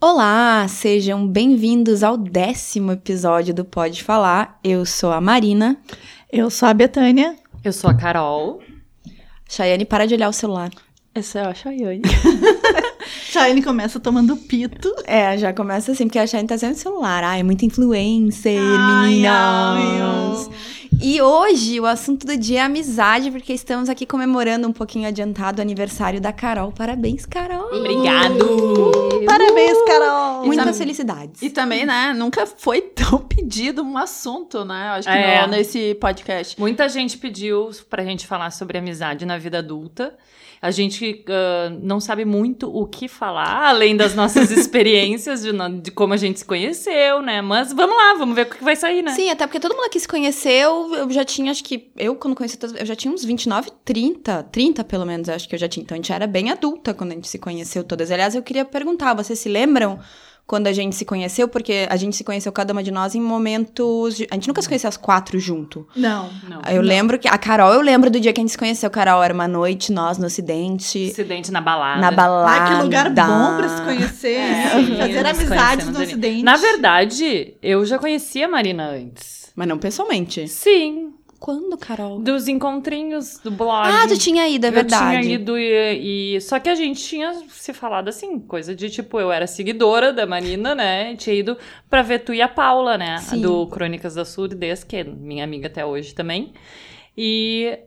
[0.00, 4.58] Olá, sejam bem-vindos ao décimo episódio do Pode Falar.
[4.62, 5.76] Eu sou a Marina.
[6.30, 7.34] Eu sou a Betânia.
[7.64, 8.60] Eu sou a Carol.
[9.48, 10.70] Chayane, para de olhar o celular.
[11.14, 12.02] Essa é a Chayane.
[13.32, 14.94] Chayane começa tomando pito.
[15.04, 17.24] É, já começa assim, porque a Chayane tá sempre no celular.
[17.24, 20.48] Ai, é muita influencer, Ai, meninas.
[20.48, 20.54] ai,
[21.00, 25.58] E hoje o assunto do dia é amizade, porque estamos aqui comemorando um pouquinho adiantado
[25.58, 26.72] o aniversário da Carol.
[26.72, 27.66] Parabéns, Carol!
[27.72, 28.90] Obrigado!
[29.26, 30.44] Parabéns, Carol!
[30.46, 31.42] Muitas tam- felicidades.
[31.42, 34.88] E também, né, nunca foi tão pedido um assunto, né?
[34.88, 35.42] Eu acho que É.
[35.46, 36.58] no- nesse podcast.
[36.58, 40.14] Muita gente pediu pra gente falar sobre amizade na vida adulta.
[40.60, 45.90] A gente ah, não sabe muito o que falar, além das nossas experiências de, de
[45.90, 47.40] como a gente se conheceu, né?
[47.40, 49.12] Mas vamos lá, vamos ver o que vai sair, né?
[49.12, 52.34] Sim, até porque todo mundo aqui se conheceu, eu já tinha, acho que, eu quando
[52.34, 55.82] conheci, eu já tinha uns 29, 30, 30 pelo menos, acho que eu já tinha.
[55.82, 58.10] Então a gente era bem adulta quando a gente se conheceu todas.
[58.10, 59.98] Aliás, eu queria perguntar, vocês se lembram
[60.48, 61.46] quando a gente se conheceu?
[61.46, 64.16] Porque a gente se conheceu cada uma de nós em momentos.
[64.16, 65.86] de- A gente nunca se conheceu as quatro junto.
[65.94, 66.28] Não.
[66.48, 66.60] Não.
[66.68, 67.28] Eu lembro que.
[67.28, 68.90] A Carol, eu lembro do dia que a gente se conheceu.
[68.90, 70.98] Carol, era uma noite, nós no Ocidente.
[70.98, 72.00] Incidente na balada.
[72.00, 72.64] Na balada.
[72.64, 74.36] Ah, que lugar bom pra se conhecer.
[74.38, 76.06] É, Fazer nos amizades conhecemos no ali.
[76.06, 76.42] Ocidente.
[76.42, 79.52] Na verdade, eu já conhecia a Marina antes.
[79.54, 80.46] Mas não pessoalmente.
[80.48, 82.18] Sim, Quando, Carol?
[82.18, 83.88] dos encontrinhos do blog.
[83.88, 85.16] Ah, tu tinha ido, é verdade.
[85.16, 88.90] Eu tinha ido e, e- Só que a gente tinha se falado assim, coisa de
[88.90, 91.14] tipo, eu era seguidora da Marina, né?
[91.16, 91.56] Tinha ido
[91.88, 93.18] pra ver tu e a Paula, né?
[93.18, 93.40] Sim.
[93.40, 96.52] Do Crônicas da Surdez, que é minha amiga até hoje também.
[97.16, 97.78] E.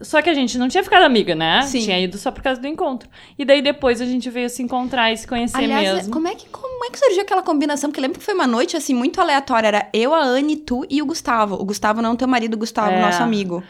[0.00, 1.62] Só que a gente não tinha ficado amiga, né?
[1.62, 1.80] Sim.
[1.80, 3.08] Tinha ido só por causa do encontro.
[3.38, 6.12] E daí depois a gente veio se encontrar e se conhecer Aliás, mesmo.
[6.12, 7.90] como é, que, como é que surgiu aquela combinação?
[7.90, 9.66] Porque lembro que foi uma noite, assim, muito aleatória.
[9.68, 11.56] Era eu, a Anne, tu e o Gustavo.
[11.56, 13.00] O Gustavo não teu marido, o Gustavo, É.
[13.00, 13.62] nosso amigo.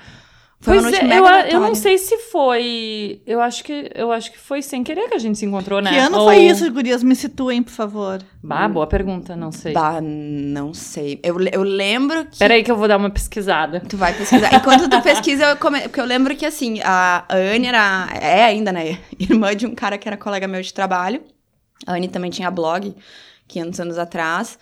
[0.61, 3.23] Foi Pois uma noite é, mega eu, eu não sei se foi.
[3.25, 5.91] Eu acho que eu acho que foi sem querer que a gente se encontrou, né?
[5.91, 7.01] Que ano Ou- foi isso, gurias?
[7.05, 8.21] Me situem, por favor.
[8.43, 9.73] Bah, boa pergunta, não sei.
[9.73, 11.21] Bah, não sei.
[11.23, 12.39] Eu, eu lembro que...
[12.39, 13.81] Peraí que eu vou dar uma pesquisada.
[13.89, 14.53] Tu vai pesquisar.
[14.53, 15.83] Enquanto tu pesquisa, eu come...
[15.83, 18.09] porque eu lembro que, assim, a Anne era...
[18.21, 18.99] É ainda, né?
[19.19, 21.23] Irmã de um cara que era colega meu de trabalho.
[21.87, 22.97] A Anne também tinha blog,
[23.47, 24.59] 500 anos atrás.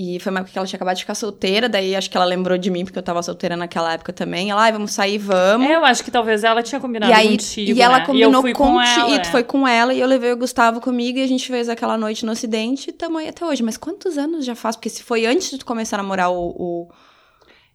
[0.00, 1.68] E foi uma época que ela tinha acabado de ficar solteira.
[1.68, 4.48] Daí, acho que ela lembrou de mim, porque eu tava solteira naquela época também.
[4.48, 5.68] Ela, ai, vamos sair, vamos.
[5.68, 8.06] É, eu acho que talvez ela tinha combinado E aí, contigo, e ela né?
[8.06, 9.10] combinou e com, com, ela.
[9.10, 9.30] e tu é.
[9.32, 12.24] foi com ela e eu levei o Gustavo comigo e a gente fez aquela noite
[12.24, 13.60] no Ocidente e tamo aí até hoje.
[13.60, 14.76] Mas quantos anos já faz?
[14.76, 16.46] Porque se foi antes de tu começar a namorar o.
[16.56, 16.88] o-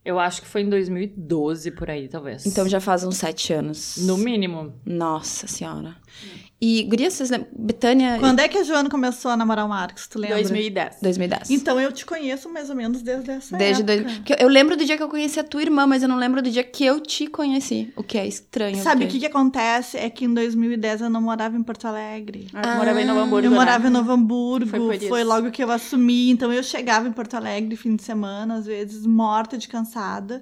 [0.06, 2.46] Eu acho que foi em 2012, por aí, talvez.
[2.46, 3.98] Então já faz uns sete anos.
[3.98, 4.74] No mínimo.
[4.86, 5.98] Nossa senhora.
[6.66, 7.50] E, Guria, vocês lembram?
[7.54, 10.08] Betânia, Quando é que a Joana começou a namorar o Marcos?
[10.08, 10.38] Tu lembra?
[10.38, 10.96] 2010.
[11.02, 11.50] 2010.
[11.50, 14.04] Então eu te conheço mais ou menos desde essa Desde época.
[14.06, 14.22] dois...
[14.30, 16.42] eu- eu lembro do dia que eu conheci a tua irmã, mas eu não lembro
[16.42, 17.92] do dia que eu te conheci.
[17.98, 18.78] O que é estranho.
[18.82, 19.98] Sabe o que, que acontece?
[19.98, 22.48] É que em 2010 eu não morava em Porto Alegre.
[22.54, 23.58] Ah, eu morava em Novo Hamburgo, Eu né?
[23.58, 26.30] morava em Novo Hamburgo, Foi foi, logo que eu assumi.
[26.32, 30.42] Então eu chegava em Porto Alegre fim de semana, às vezes morta de cansada.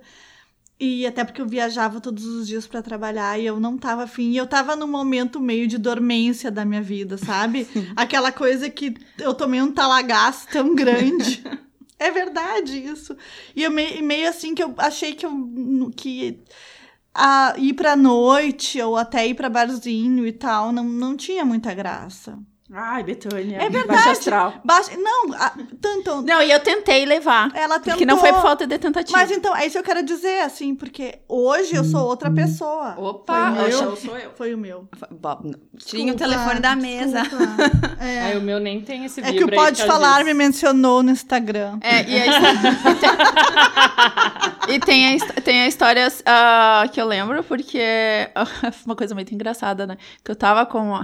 [0.84, 4.32] E até porque eu viajava todos os dias pra trabalhar e eu não tava afim.
[4.32, 7.68] E eu tava num momento meio de dormência da minha vida, sabe?
[7.96, 11.44] Aquela coisa que eu tomei um talagaço tão grande.
[12.00, 13.16] é verdade isso.
[13.56, 16.40] E eu meio, meio assim que eu achei que eu que
[17.14, 21.76] a, ir pra noite ou até ir pra barzinho e tal não, não tinha muita
[21.76, 22.40] graça.
[22.74, 23.58] Ai, Betânia.
[23.58, 23.88] É verdade.
[23.98, 24.54] Baixa astral.
[24.64, 26.22] Baixa, não, a- tanto.
[26.22, 27.52] Não, e eu tentei levar.
[27.54, 27.98] Ela tentou.
[27.98, 29.18] Que não foi por falta de tentativa.
[29.18, 32.96] Mas então, é isso que eu quero dizer, assim, porque hoje eu sou outra pessoa.
[32.98, 33.96] Opa, foi o meu.
[33.98, 34.32] sou eu.
[34.36, 34.88] Foi o meu.
[35.12, 35.54] Bob.
[35.80, 37.22] Tinha o telefone da mesa.
[38.02, 40.26] É, Aí o meu nem tem esse é que o aí Pode que Falar diz.
[40.26, 41.78] me mencionou no Instagram.
[41.82, 42.36] É, e, a his-
[44.70, 47.80] e tem, a, tem a história ah, que eu lembro, porque
[48.86, 49.98] uma coisa muito engraçada, né?
[50.24, 51.00] Que eu tava com.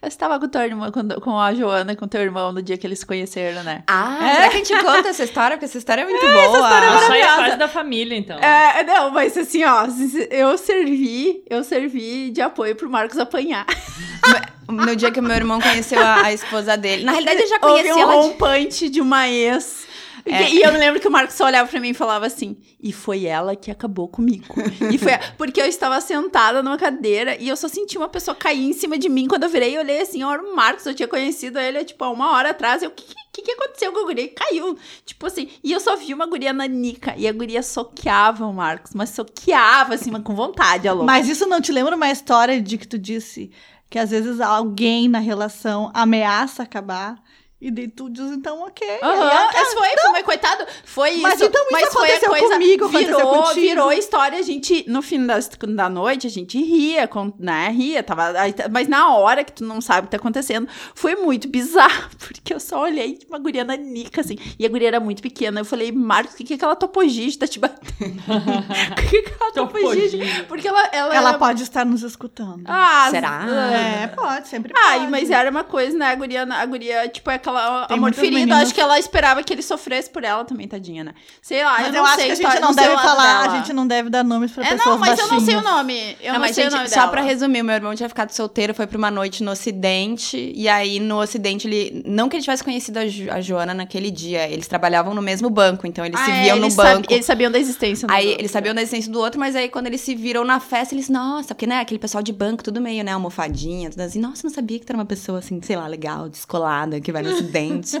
[0.00, 2.76] Eu estava com, tua irmã, com, com a Joana e com teu irmão no dia
[2.78, 3.82] que eles se conheceram, né?
[3.86, 5.56] Ah, será que a gente conta essa história?
[5.56, 6.34] Porque essa história é muito boa.
[6.34, 7.36] Isso aí é maravilhosa.
[7.36, 8.38] quase da família, então.
[8.38, 9.86] É, não, mas assim, ó,
[10.30, 13.66] eu servi, eu servi de apoio pro Marcos apanhar.
[14.68, 17.04] No dia que o meu irmão conheceu a, a esposa dele.
[17.04, 18.26] Na realidade, eu já Houve conhecia um ela de...
[18.26, 19.86] rompante de uma ex.
[20.26, 20.50] É.
[20.50, 22.56] E, e eu me lembro que o Marcos só olhava pra mim e falava assim,
[22.82, 24.54] e foi ela que acabou comigo.
[24.92, 28.68] e foi porque eu estava sentada numa cadeira e eu só senti uma pessoa cair
[28.68, 29.28] em cima de mim.
[29.28, 32.10] Quando eu virei, eu olhei assim, ó, o Marcos, eu tinha conhecido ele, tipo, há
[32.10, 32.82] uma hora atrás.
[32.82, 34.28] Eu, o que, que, que aconteceu com a guria?
[34.28, 34.76] Caiu.
[35.04, 37.14] Tipo assim, e eu só vi uma guria nanica.
[37.16, 41.06] E a guria soqueava o Marcos, mas soqueava, assim, mas com vontade, a louca.
[41.06, 43.50] Mas isso não te lembra uma história de que tu disse
[43.88, 47.22] que às vezes alguém na relação ameaça acabar
[47.58, 48.86] E daí tu diz, então, ok.
[49.00, 51.44] Mas foi, foi, mas coitado, foi Mas isso.
[51.46, 55.00] então isso mas foi a aconteceu coisa, comigo, aconteceu virou, virou história, a gente, no
[55.00, 57.08] fim das, da noite, a gente ria,
[57.38, 60.68] né, ria, tava, tá- mas na hora que tu não sabe o que tá acontecendo,
[60.94, 64.88] foi muito bizarro, porque eu só olhei de uma guria nanica, assim, e a guria
[64.88, 67.86] era muito pequena, eu falei, Marcos, o que que aquela topogiste tá te batendo?
[68.92, 70.18] O que que aquela topogiste?
[70.18, 70.42] Topogiste.
[70.44, 72.64] Porque ela, ela, Ela era- pode estar nos escutando.
[72.66, 73.46] Ah, Será?
[73.72, 74.84] É, pode, sempre pode.
[74.86, 76.06] Ai, mas era uma coisa, né?
[76.10, 78.38] A guria, a guria tipo, é aquela Tem amor muitas ferido.
[78.40, 81.14] meninas- Acho que ela esperava que ele sofresse por ela também, tadinha, né?
[81.42, 82.26] Sei lá, Mas eu eu, não acho sei.
[82.26, 83.54] que a gente não deve falar, dela.
[83.54, 85.62] a gente não deve dar nomes pra É, pessoas não, mas eu não sei o
[85.62, 85.64] baixinhas.
[85.76, 86.16] nome.
[86.22, 87.08] Eu não, mas, sei gente, o nome só dela.
[87.08, 90.98] pra resumir, meu irmão tinha ficado solteiro, foi pra uma noite no Ocidente, e aí
[91.00, 92.02] no Ocidente ele.
[92.06, 95.48] Não que ele tivesse conhecido a, Jo- a Joana naquele dia, eles trabalhavam no mesmo
[95.50, 97.12] banco, então eles Ah, se é, viam no eles sabi- banco.
[97.12, 98.08] eles sabiam da existência.
[98.08, 98.40] do Aí outro.
[98.40, 101.08] eles sabiam da existência do outro, mas aí quando eles se viram na festa, eles,
[101.08, 104.52] nossa, porque né, aquele pessoal de banco, tudo meio, né, almofadinha, tudo assim, nossa, não
[104.54, 108.00] sabia que tu era uma pessoa assim, sei lá, legal, descolada, que vai no Ocidente.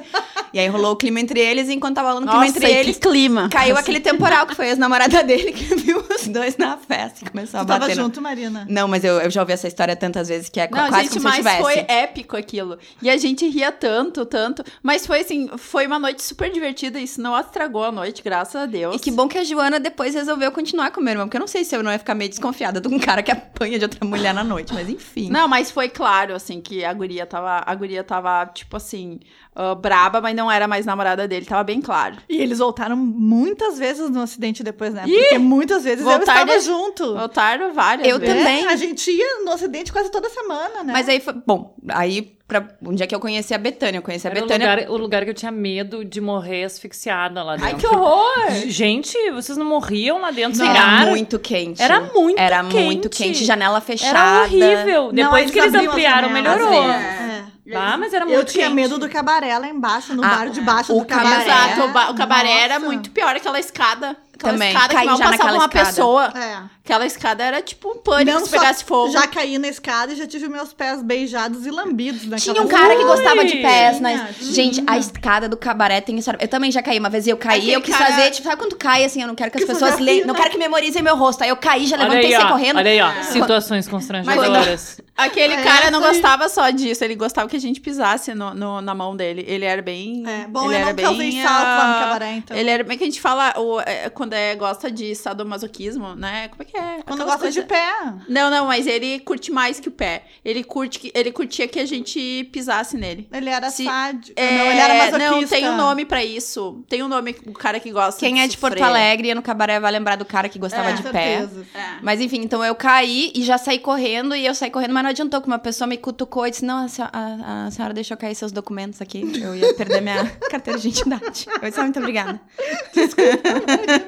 [0.52, 2.70] e aí rolou o clima entre eles, e enquanto tava rolando o clima Nossa, entre
[2.70, 3.48] e eles, que clima.
[3.50, 7.30] caiu aquele temporal, que foi a ex-namorada dele que viu os dois na festa e
[7.30, 7.96] começou a Tu tava bater.
[7.96, 8.66] no- junto, Marina?
[8.68, 11.08] Não, mas eu, eu já ouvi essa história tantas vezes que é Não, quase gente,
[11.10, 11.62] como se mas tivesse.
[11.62, 12.78] foi épico aquilo.
[13.02, 14.64] E a gente ria tanto, tanto.
[14.82, 16.98] Mas foi assim, foi uma noite super divertida.
[17.00, 18.96] Isso não estragou a noite, graças a Deus.
[18.96, 21.40] E que bom que a Joana depois resolveu continuar com o meu irmão, porque eu
[21.40, 23.84] não sei se eu não ia ficar meio desconfiada de um cara que apanha de
[23.84, 25.28] outra mulher na noite, mas enfim.
[25.30, 29.18] Não, mas foi claro, assim, que a guria tava, a guria tava, tipo assim,
[29.54, 32.16] ah, braba, mas não era mais namorada dele, tava bem claro.
[32.28, 35.04] E eles voltaram muitas vezes no acidente depois, né?
[35.06, 37.14] Porque muitas vezes eu voltaram estava de- junto.
[37.16, 38.34] Voltaram várias Eu vezes.
[38.36, 38.64] também.
[38.66, 40.92] É, a gente ia no acidente quase toda semana, né?
[40.92, 41.34] Mas aí foi.
[41.46, 44.42] Bom, aí pra, um dia que eu conheci a Betânia, eu conheci a Era o
[44.42, 44.70] Betânia.
[44.70, 47.68] lugar, o lugar que eu tinha medo de morrer asfixiada lá dentro.
[47.68, 48.50] Ai, que horror!
[48.66, 51.80] Gente, vocês não morriam lá dentro sem Era muito quente.
[51.82, 52.84] Era muito Era quente.
[52.84, 54.18] muito quente, janela fechada.
[54.18, 55.04] Era horrível.
[55.06, 56.82] Não, Depois que eles ampliaram, melhorou.
[56.84, 57.35] É.
[57.74, 58.74] Ah, mas era muito Eu tinha quente.
[58.74, 61.44] medo do cabaré lá embaixo, no Ah, bar de baixo o do cabaré.
[61.46, 61.72] cabaré.
[61.72, 62.86] Exato, o, ba- o cabaré era Nossa.
[62.86, 64.16] muito pior, aquela escada.
[64.36, 65.86] Aquela Também, escada que caí mal já passava naquela uma escada.
[65.86, 66.32] pessoa.
[66.36, 66.76] É.
[66.86, 69.10] Aquela escada era tipo um pânico Não se pegasse fogo.
[69.12, 72.68] Já caí na escada e já tive meus pés beijados e lambidos naquela Tinha um
[72.68, 74.28] cara que gostava de pés, né?
[74.40, 76.38] Gente, a escada do cabaré tem história.
[76.40, 78.46] Eu também já caí uma vez e eu caí, Aquele eu quis cara- fazer, tipo,
[78.46, 80.38] sabe quando cai assim, eu não quero que as Que pessoas leiam, não né?
[80.40, 81.42] quero que memorizem meu rosto.
[81.42, 82.76] Aí eu caí, já levantei e saí correndo.
[82.76, 83.22] Olha aí, ó.
[83.24, 85.00] Situações constrangedoras.
[85.16, 88.80] Aquele É, cara não gostava só disso, ele gostava que a gente pisasse no, no-
[88.82, 89.44] na mão dele.
[89.48, 90.22] Ele era bem.
[90.26, 92.56] É, bom, ele eu era não bem, salto lá no ah, cabaré, então.
[92.56, 96.48] Ele era bem que a gente fala o, é, quando é, gosta de sadomasoquismo, né?
[96.48, 97.02] Como é que é?
[97.06, 98.14] Quando Aquelas gosta de coisas- pé.
[98.28, 100.24] Não, não, mas ele curte mais que o pé.
[100.44, 103.28] Ele curte que ele curtia que a gente pisasse nele.
[103.32, 104.32] Ele era Se- sádico.
[104.38, 105.30] É, não, ele era masoquista.
[105.30, 106.84] Não, tem um nome pra isso.
[106.88, 108.88] Tem um nome, o cara que gosta Quem é de Porto sofrer.
[108.90, 111.38] Alegre e no cabaré vai lembrar do cara que gostava É, de Com pé.
[111.38, 111.66] certeza.
[111.72, 111.84] É.
[112.02, 115.10] Mas enfim, então eu caí e já saí correndo, e eu saí correndo, mas não
[115.10, 118.16] adiantou que uma pessoa me cutucou e disse: Não, a, senhora- a- a senhora deixou
[118.16, 119.22] cair seus documentos aqui.
[119.40, 121.46] Eu ia perder minha carteira de identidade.
[121.62, 122.40] Eu disse: ah, muito obrigada.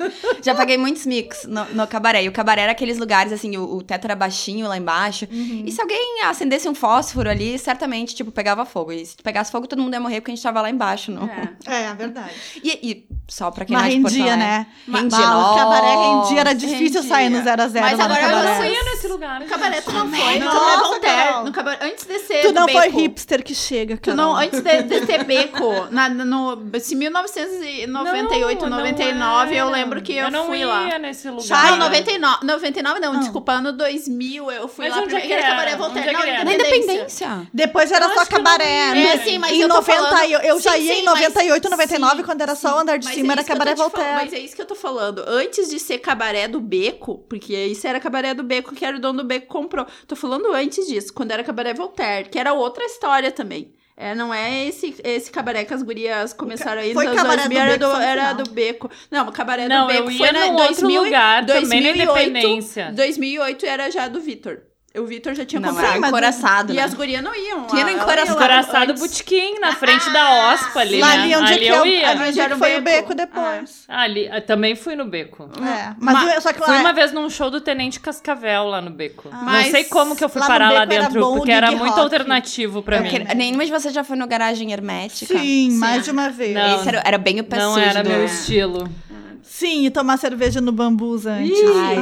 [0.42, 2.22] já paguei muitos micos no, no cabaré.
[2.24, 5.26] E o cabaré era aqueles lugares, assim, o, o teto era baixinho lá embaixo.
[5.30, 8.92] E se alguém acendesse um fósforo ali, certamente, tipo, pegava fogo.
[8.92, 11.10] E se pegasse fogo, todo mundo ia morrer porque a gente tava lá embaixo.
[11.12, 11.24] No...
[11.26, 11.50] É.
[11.66, 12.30] É, é verdade.
[12.62, 14.48] E, e só pra quem Mas não é de Porto rendia, Alegre.
[14.48, 14.66] né?
[14.86, 17.52] Rendia, Bah, o cabaré rendia, era difícil sair no rendia.
[17.56, 19.40] 0 a 0 Mas no agora eu não ia nesse lugar.
[19.40, 21.00] No cabaré tu não foi, tu Nossa, não é Voltaire.
[21.28, 21.44] Carol.
[21.44, 22.98] No cabaré, antes de ser Tu não foi beco.
[23.00, 24.16] hipster que chega, Tu cara.
[24.16, 29.72] não, antes de, de ter beco, na, no, se 1998, Não, não 99, eu era.
[29.90, 30.98] Lembro que eu, eu não fui ia lá.
[30.98, 31.42] nesse lugar.
[31.44, 33.20] Chai, Não, 99, 99 não, Não.
[33.20, 35.42] desculpa, ano 2000 eu fui Mas lá onde é que era?
[35.50, 36.44] cabaré Voltaire, é não, era?
[36.44, 37.48] Na Independência.
[37.52, 38.94] Depois era Eu só não cabaré.
[38.96, 39.12] ia.
[39.14, 41.04] É, sim, mas em eu tô 90, falando- eu, eu já Sim, ia sim, em
[41.04, 43.74] mas- 98, 99, sim, quando era só o andar de Mas cima, é era cabaré
[43.74, 44.14] Voltaire.
[44.14, 45.24] Mas é isso que eu tô falando.
[45.26, 49.00] Antes de ser cabaré do beco, porque isso era cabaré do beco que era o
[49.00, 49.86] dono do beco que comprou.
[50.06, 53.72] Tô falando antes disso, quando era cabaré Voltaire, que era outra história também.
[54.02, 57.42] É, não é esse, esse cabaré que as gurias começaram aí foi nos anos cabaré
[57.42, 58.90] do 2000, era, beco do, era do beco.
[59.10, 62.00] Não, o cabaré Não, do beco eu foi num outro 2000, lugar, também na 2008,
[62.00, 62.92] Independência.
[62.92, 64.62] 2008 era já do Vitor.
[64.98, 65.88] O Vitor já tinha Não, comprado.
[65.92, 66.82] era mas- encoraçado, E né?
[66.82, 67.64] as gurias não iam.
[67.68, 68.30] Tinha no Ah, encoraçado.
[68.32, 68.94] Encoraçado.
[68.94, 71.12] Botequim, na frente da OSPA ali, Lá né?
[71.22, 72.10] ali onde é ali que eu eu, ia.
[72.10, 72.96] ali onde é Era foi o beco.
[73.08, 73.84] beco depois.
[73.86, 75.48] Ali, ah, também fui no beco.
[75.64, 78.00] É, mas, Ma- o- só que lá Fui é- uma vez num show do Tenente
[78.00, 79.28] Cascavel lá no beco.
[79.30, 81.70] Mas Não sei como que eu fui lá parar lá era dentro, o porque era
[81.70, 82.00] muito rock.
[82.00, 83.10] alternativo pra Eu mim.
[83.10, 85.38] que- Nenhuma de vocês já foi no garagem hermética?
[85.38, 86.52] Sim, mais de uma vez.
[86.52, 86.80] Não.
[86.80, 88.88] Esse era, era bem o pé Não era do- meu estilo.
[89.60, 91.52] Sim, e tomar cerveja no bambus antes.
[91.76, 91.96] Ai,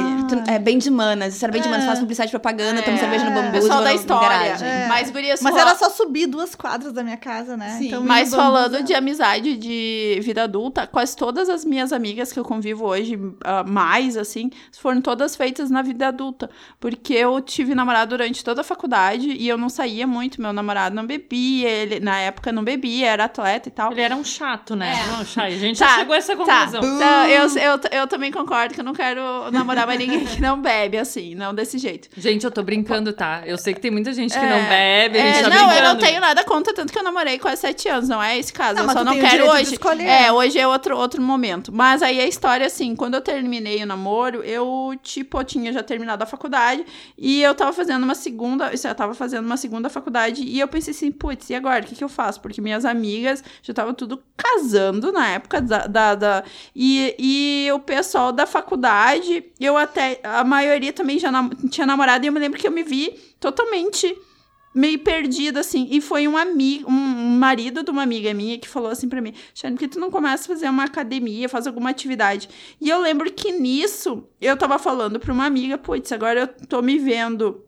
[0.47, 0.53] Ah.
[0.53, 1.35] é bem de manas.
[1.35, 1.83] Isso era bem de manas.
[1.83, 1.87] É.
[1.87, 3.51] Faz publicidade propaganda, toma É, cerveja no bambu.
[3.51, 4.29] pessoal da história.
[4.29, 4.67] garagem.
[4.67, 4.87] É.
[4.87, 7.75] Mas, gurias, Mas era só subir duas quadras da minha casa, né?
[7.77, 7.87] Sim.
[7.87, 12.31] Então, Mas bambus falando é- de amizade de vida adulta, quase todas as minhas amigas
[12.31, 14.49] que eu convivo hoje, ah, mais assim,
[14.79, 16.49] foram todas feitas na vida adulta.
[16.79, 20.41] Porque eu tive namorado durante toda a faculdade e eu não saía muito.
[20.41, 23.91] Meu namorado não bebia, ele na época não bebia, era atleta e tal.
[23.91, 24.93] Ele era um chato, né?
[24.93, 25.11] É.
[25.11, 26.95] Não, Chay, a gente Tá, já chegou a essa Tá, conclusão.
[26.95, 30.61] então, eu, eu, eu também concordo que eu não quero namorar mais ninguém que não
[30.61, 32.09] bebe, assim, não desse jeito.
[32.17, 33.43] Gente, eu tô brincando, tá?
[33.45, 35.57] Eu sei que tem muita gente que É, não bebe, a gente É, tá não,
[35.57, 35.99] eu não brincando.
[36.05, 38.75] tenho nada contra, tanto que eu namorei quase sete anos, não é esse caso.
[38.79, 39.73] Não, eu só não quero hoje.
[39.73, 40.05] escolher.
[40.07, 41.71] É, hoje é outro, outro momento.
[41.73, 45.83] Mas aí a história, assim, quando eu terminei o namoro, eu, tipo, eu tinha já
[45.83, 46.85] terminado a faculdade
[47.17, 48.71] e eu tava fazendo uma segunda.
[48.71, 51.83] Eu tava fazendo uma segunda faculdade e eu pensei assim, putz, e agora?
[51.83, 52.39] O que, que eu faço?
[52.41, 55.87] Porque minhas amigas já estavam tudo casando na época da.
[55.87, 56.43] da, da-
[56.75, 57.38] e, e
[57.73, 60.19] o pessoal da faculdade, eu até.
[60.23, 63.11] A maioria também já nam- tinha namorado e eu me lembro que eu me vi
[63.39, 64.15] totalmente
[64.73, 65.87] meio perdida, assim.
[65.91, 66.93] E foi um amigo, um
[67.37, 70.11] marido de uma amiga minha que falou assim pra mim: Shane, por que tu não
[70.11, 72.49] começa a fazer uma academia, faz alguma atividade?
[72.79, 76.81] E eu lembro que nisso eu tava falando pra uma amiga: putz, agora eu tô
[76.81, 77.65] me vendo.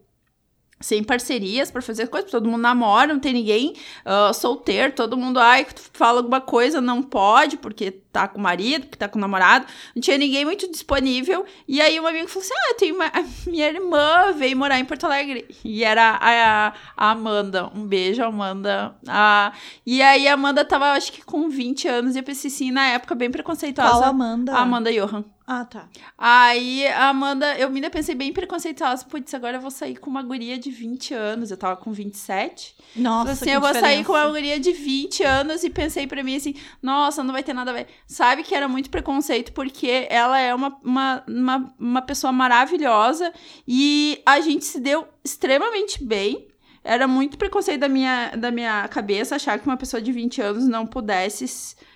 [0.82, 3.74] Sem parcerias pra fazer coisas, todo mundo namora, não tem ninguém
[4.04, 8.82] ah, solteiro, todo mundo, ai, fala alguma coisa, não pode, porque tá com o marido,
[8.82, 11.46] porque tá com o namorado, não tinha ninguém muito disponível.
[11.66, 13.10] E aí uma amiga falou assim: Ah, tem uma.
[13.46, 15.46] minha irmã veio morar em Porto Alegre.
[15.64, 17.70] E era a, a Amanda.
[17.74, 18.94] Um beijo, Amanda.
[19.08, 19.52] Ah,
[19.86, 22.88] e aí a Amanda tava, acho que com 20 anos, e eu pensei assim, na
[22.88, 23.92] época, bem preconceituosa.
[23.92, 24.52] Qual Amanda?
[24.52, 25.24] A Amanda Johan.
[25.54, 25.86] Ah, tá.
[26.16, 29.04] Aí a Amanda, eu me pensei bem preconceituosa.
[29.04, 31.50] Putz, agora eu vou sair com uma guria de 20 anos.
[31.50, 32.74] Eu tava com 27.
[32.96, 36.22] Nossa, assim, que eu vou sair com uma guria de 20 anos e pensei pra
[36.22, 37.86] mim assim, nossa, não vai ter nada a ver.
[38.06, 43.30] Sabe que era muito preconceito porque ela é uma, uma, uma, uma pessoa maravilhosa
[43.68, 46.48] e a gente se deu extremamente bem.
[46.82, 50.66] Era muito preconceito da minha, da minha cabeça achar que uma pessoa de 20 anos
[50.66, 51.44] não pudesse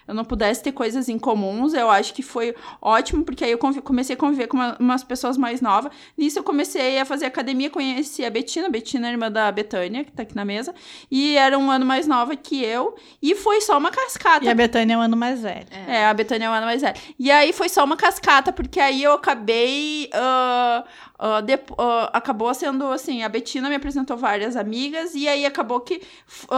[0.07, 1.75] eu não pudesse ter coisas em comuns.
[1.75, 5.37] Eu acho que foi ótimo, porque aí eu comecei a conviver com uma- umas pessoas
[5.37, 5.93] mais novas.
[6.17, 10.05] Nisso eu comecei a fazer academia, conheci a Betina, a Betina é irmã da Betânia,
[10.05, 10.75] que tá aqui na mesa,
[11.11, 14.45] e era um ano mais nova que eu, e foi só uma cascata.
[14.45, 15.67] E a Betânia é um ano mais velha.
[15.89, 16.95] É, a Betânia é um ano mais velha.
[17.19, 20.09] E aí foi só uma cascata, porque aí eu acabei.
[20.13, 20.85] ah,
[21.19, 25.81] ah, dep- ah, acabou sendo assim: a Betina me apresentou várias amigas, e aí acabou
[25.81, 26.03] que,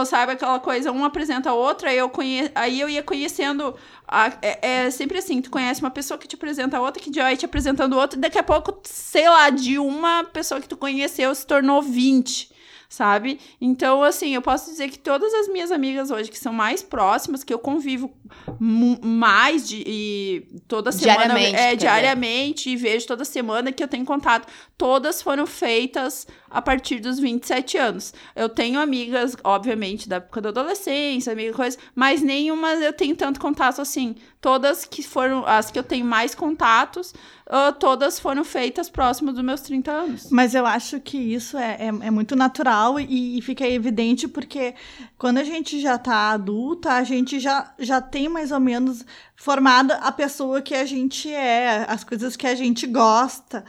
[0.05, 2.51] sabe, aquela coisa, um apresenta a outra, aí eu, conhe...
[2.55, 3.01] aí eu ia
[3.39, 3.75] conhecendo.
[4.07, 7.11] a- é, é sempre assim: tu conhece uma pessoa que te apresenta a outra, que
[7.13, 10.67] já vai te apresentando outra, e daqui a pouco, sei lá, de uma pessoa que
[10.67, 12.51] tu conheceu se tornou 20
[12.91, 13.39] sabe?
[13.61, 17.43] Então, assim, eu posso dizer que todas as minhas amigas hoje, que são mais próximas,
[17.43, 18.11] que eu convivo
[18.59, 24.03] mais de, e toda semana, Diariamente, é, diariamente, e vejo toda semana que eu tenho
[24.03, 28.13] contato, todas foram feitas a partir dos 27 anos.
[28.35, 33.39] Eu tenho amigas, obviamente, da época da adolescência, amiga coisa, mas nenhuma eu tenho tanto
[33.39, 34.15] contato assim.
[34.41, 37.13] Todas que foram, as que eu tenho mais contatos,
[37.51, 40.29] ah, todas foram feitas próximo dos meus 30 anos.
[40.29, 44.75] Mas eu acho que isso é, é, é muito natural e, e fica evidente porque
[45.17, 49.03] quando a gente já tá adulta, a gente já, já tem mais ou menos
[49.35, 53.65] formada a pessoa que a gente é, as coisas que a gente gosta.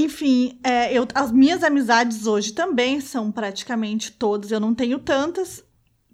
[0.00, 4.52] Enfim, é, eu, as minhas amizades hoje também são praticamente todas.
[4.52, 5.64] Eu não tenho tantas,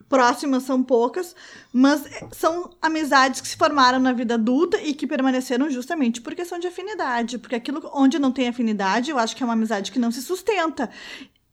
[0.09, 1.37] próximas são poucas,
[1.71, 6.35] mas é, são amizades que se formaram na vida adulta e que permaneceram justamente por
[6.35, 7.37] questão de afinidade.
[7.37, 10.23] Porque aquilo onde não tem afinidade, eu acho que é uma amizade que não se
[10.23, 10.89] sustenta.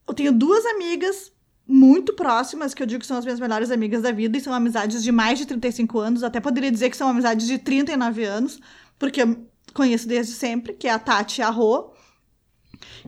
[0.07, 1.33] Eu tenho duas amigas
[1.67, 4.53] muito próximas, que eu digo que são as minhas melhores amigas da vida, e são
[4.53, 8.57] amizades de mais de 35 anos, até poderia dizer que são amizades de 39 anos,
[8.97, 11.90] porque eu conheço desde sempre, que é a Tati e a Rô,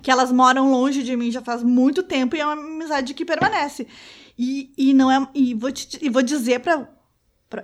[0.04, 3.24] que elas moram longe de mim já faz muito tempo e é uma amizade que
[3.24, 3.88] permanece.
[4.38, 6.90] E, e não é e vou te, e vou dizer para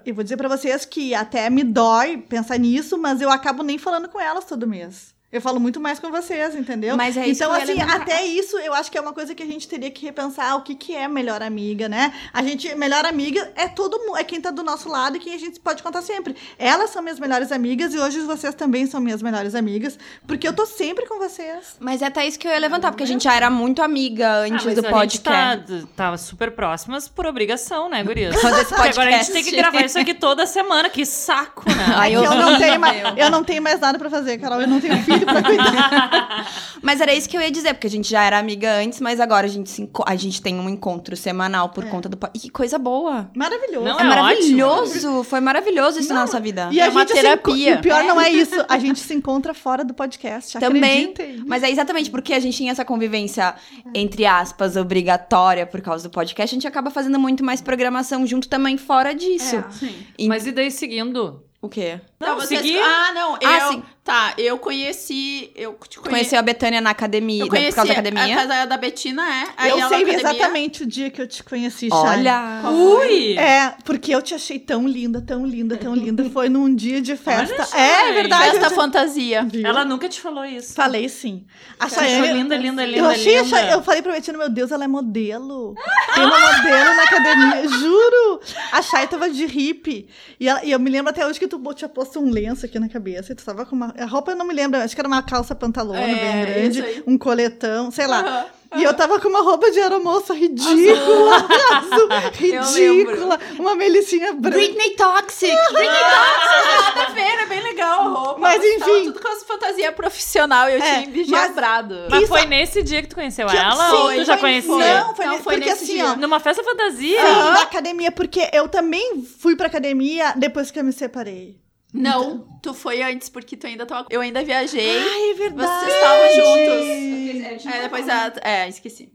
[0.05, 3.77] eu vou dizer para vocês que até me dói pensar nisso, mas eu acabo nem
[3.77, 5.15] falando com elas todo mês.
[5.31, 6.97] Eu falo muito mais com vocês, entendeu?
[6.97, 9.45] Mas é isso então, assim, até isso eu acho que é uma coisa que a
[9.45, 12.11] gente teria que repensar o que, que é melhor amiga, né?
[12.33, 15.35] A gente, melhor amiga é todo mundo, é quem tá do nosso lado e quem
[15.35, 16.35] a gente pode contar sempre.
[16.57, 20.53] Elas são minhas melhores amigas e hoje vocês também são minhas melhores amigas, porque eu
[20.53, 21.75] tô sempre com vocês.
[21.79, 24.31] Mas é até isso que eu ia levantar, porque a gente já era muito amiga
[24.39, 25.71] antes Ah, mas do a podcast.
[25.71, 28.35] gente tá, tá super próximas por obrigação, né, gurias?
[28.41, 30.89] Quando esse Porque agora a gente podcast- tem que gravar isso aqui toda semana.
[30.89, 31.85] Que saco, né?
[31.95, 34.59] Ai, eu, eu- não tenho mais, eu não tenho mais nada pra fazer, Carol.
[34.59, 36.47] Eu não tenho filho cuidar.
[36.81, 39.19] Mas era isso que eu ia dizer, porque a gente já era amiga antes, mas
[39.19, 41.87] agora a gente, se a gente tem um encontro semanal por É.
[41.87, 42.17] conta do.
[42.33, 43.29] E que coisa boa!
[43.35, 43.85] Maravilhoso.
[43.85, 45.23] Não, É, é maravilhoso!
[45.23, 46.69] Foi maravilhoso isso na nossa vida.
[46.71, 47.75] E É a uma gente se terapia.
[47.75, 50.57] o pior não é isso, a gente se encontra fora do podcast.
[50.59, 51.11] Também.
[51.11, 51.43] acreditem.
[51.45, 53.53] Mas é exatamente porque a gente tinha essa convivência,
[53.93, 58.47] entre aspas, obrigatória por causa do podcast, a gente acaba fazendo muito mais programação junto
[58.47, 59.57] também fora disso.
[59.57, 59.65] É.
[59.71, 59.95] Sim.
[60.17, 61.43] E- Mas e daí seguindo?
[61.61, 61.99] O quê?
[62.19, 62.79] Não, Então, vocês- seguir.
[62.81, 63.35] Ah, não.
[63.43, 63.83] Ah, eu, sim.
[64.03, 65.51] Tá, eu conheci.
[65.55, 66.35] Eu te conheci.
[66.35, 68.35] A Betânia na academia, eu por conheci causa da a academia?
[68.35, 69.47] casa da Betina, é.
[69.55, 71.97] Aí eu ela sei academia- exatamente o dia que eu te conheci, Chay.
[71.99, 72.61] Olha!
[72.71, 73.37] Ui!
[73.37, 76.27] É, porque eu te achei tão linda, tão linda, tão linda.
[76.31, 77.53] Foi num dia de festa.
[77.53, 77.65] Olha, é,
[77.99, 78.09] Chay.
[78.09, 78.51] é verdade.
[78.51, 79.43] Festa fantasia.
[79.43, 79.67] Viu?
[79.67, 80.73] Ela nunca te falou isso.
[80.73, 81.45] Falei sim.
[81.79, 83.49] A achou Chayane- linda, linda, linda, eu achei, a linda.
[83.57, 85.75] Chay- eu falei pra Betina, meu Deus, ela é modelo.
[86.15, 88.39] Tem uma modelo na academia, juro.
[88.71, 90.07] A Chay tava de hippie.
[90.39, 92.79] E, ela- e eu me lembro até hoje que tu tinha posto um lenço aqui
[92.79, 93.33] na cabeça.
[93.33, 93.93] E tu tava com uma.
[93.99, 97.03] A roupa eu não me lembro, acho que era uma calça pantalona É, bem grande,
[97.05, 98.19] um coletão, sei lá.
[98.21, 98.45] Aham.
[98.75, 101.37] E eu tava com uma roupa de aeromoça ridícula,
[101.73, 104.55] azul, ridícula, uma melicinha branca.
[104.57, 105.51] Britney Toxic!
[105.53, 108.39] Nada a ver, é bem legal a roupa.
[108.39, 109.05] Mas, enfim.
[109.05, 111.95] tudo com as fantasias profissional e eu É, tinha envigiabrado.
[112.11, 114.49] Mas Isso- foi nesse dia que tu conheceu Que- ela sim, ou tu já foi-
[114.61, 114.99] conhecia?
[115.03, 116.11] Não, foi, Não, ne- foi porque nesse assim, dia.
[116.11, 116.15] ó.
[116.15, 117.19] Numa festa fantasia?
[117.19, 121.57] Sim, da academia, porque eu também fui pra academia depois que eu me separei.
[121.93, 124.07] Não, tu foi antes, porque tu ainda tava.
[124.11, 124.99] Eu ainda viajei.
[124.99, 125.85] Ai, é verdade.
[125.85, 127.65] Vocês estavam juntos.
[127.73, 128.33] É, depois a.
[128.43, 129.11] É, esqueci.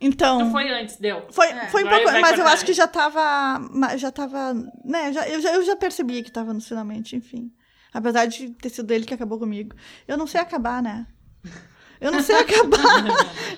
[0.00, 1.26] Então, Então foi antes, deu.
[1.30, 1.68] foi, É.
[1.68, 2.66] foi um pouco, vai mas eu acho aí.
[2.66, 3.60] que já tava,
[3.96, 4.54] já tava,
[4.84, 7.50] né, já, eu, já, eu já percebi que tava nos finalmente, enfim.
[7.92, 9.74] Apesar de ter sido ele que acabou comigo.
[10.06, 11.06] Eu não sei acabar, né?
[12.00, 12.78] Eu não sei acabar.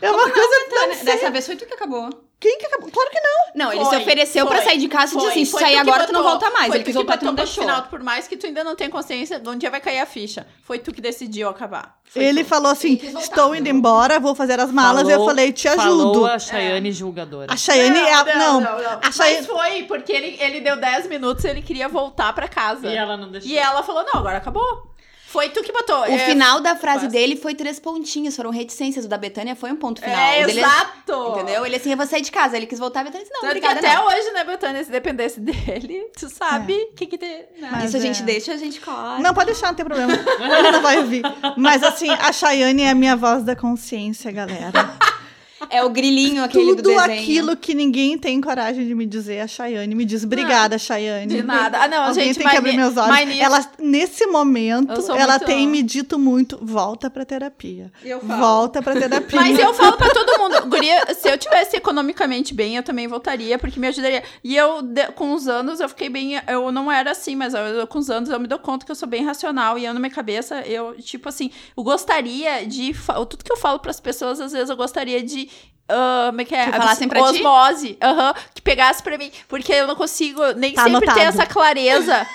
[0.00, 1.30] É uma coisa tão Dessa séria.
[1.30, 2.08] vez foi tu que acabou.
[2.38, 2.90] Quem que acabou?
[2.90, 3.36] Claro que não.
[3.66, 5.60] Não, ele Foi, se ofereceu pra foi, sair de casa e disse assim: se Foi
[5.62, 6.66] sair tu que agora, tu não botou- volta mais.
[6.66, 7.64] foi Ele quis que voltar, tu não deixou.
[7.64, 10.46] final, por mais que tu ainda não tenha consciência, um dia vai cair a ficha.
[10.62, 11.96] Foi tu que decidiu acabar.
[12.04, 12.48] Foi Ele tu.
[12.48, 13.26] falou assim: Ele quis voltar.
[13.26, 15.04] estou indo embora, vou fazer as malas.
[15.04, 16.26] e eu Falou- falei: te Falou ajudo.
[16.26, 17.52] a Chayane julgadora.
[17.54, 18.24] A Chayane é a.
[18.36, 19.46] Não, a Mas Chayane.
[19.46, 22.86] foi, porque ele, ele deu 10 minutos e ele queria voltar pra casa.
[22.86, 23.50] E ela não deixou.
[23.50, 24.94] E ela falou: não, agora acabou.
[25.36, 26.00] Foi tu que botou.
[26.00, 27.10] O É, final da frase fácil.
[27.10, 29.04] dele foi três pontinhos, foram reticências.
[29.04, 30.16] O da Betânia foi um ponto final.
[30.18, 31.30] É, O dele- exato.
[31.34, 31.66] Entendeu?
[31.66, 32.56] Ele assim, eu vou sair de casa.
[32.56, 34.06] Ele quis voltar, a Betânia disse, não, Tanto que obrigada, até não.
[34.06, 37.44] hoje, né, Betânia, se dependesse dele, tu sabe o que que tem.
[37.58, 37.82] né?
[37.84, 38.24] Isso a gente é.
[38.24, 39.22] deixa, a gente corre.
[39.22, 40.12] Não, pode deixar, não tem problema.
[40.14, 41.22] Ele não vai ouvir.
[41.56, 44.72] Mas assim, a Chayane é a minha voz da consciência, galera.
[45.70, 47.20] É o grilinho aquele do Tudo desenho.
[47.20, 50.24] aquilo que ninguém tem coragem de me dizer, a Chayane me diz.
[50.24, 51.26] Obrigada, Chayane.
[51.26, 51.82] De nada.
[51.82, 53.38] Ah, não, Alguém gente, tem que abrir ni- meus olhos.
[53.38, 57.92] Ela, nesse momento, ela muito- tem me dito muito, volta pra terapia.
[58.04, 58.40] Eu falo.
[58.40, 59.40] Volta pra terapia.
[59.40, 63.58] Mas eu falo pra todo mundo, guria, se eu tivesse economicamente bem, eu também voltaria,
[63.58, 64.22] porque me ajudaria.
[64.42, 66.40] E eu, de- com os anos, eu fiquei bem.
[66.48, 68.96] Eu não era assim, mas eu- com os anos eu me dou conta que eu
[68.96, 69.78] sou bem racional.
[69.78, 72.94] E eu, na minha cabeça, eu, tipo assim, eu gostaria de.
[73.28, 75.48] Tudo que eu falo pras pessoas, às vezes eu gostaria de.
[75.88, 76.64] Como é que é?
[76.66, 77.36] Que falassem pra ti?
[77.38, 77.98] Osmose.
[78.02, 78.34] Aham.
[78.54, 79.30] que pegasse pra mim.
[79.48, 81.28] Porque eu não consigo nem Tá sempre ter anotado.
[81.28, 82.26] essa clareza.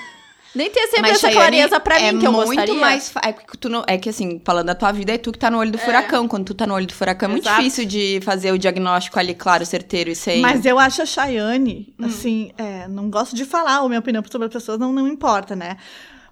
[0.53, 2.73] nem ter sempre Mas, essa Chayane, clareza pra mim é que eu muito gostaria.
[2.75, 5.39] mais é, que tu não- é que assim, falando da tua vida, é tu que
[5.39, 6.27] tá no olho do furacão.
[6.27, 7.57] Quando tu tá no olho do furacão, é muito Exato.
[7.61, 10.41] difícil de fazer o diagnóstico ali, claro, certeiro e sem.
[10.41, 12.05] Mas eu acho a Chayane, Hum.
[12.05, 15.55] assim, é, não gosto de falar a minha opinião sobre as pessoas, não, não importa,
[15.55, 15.77] né?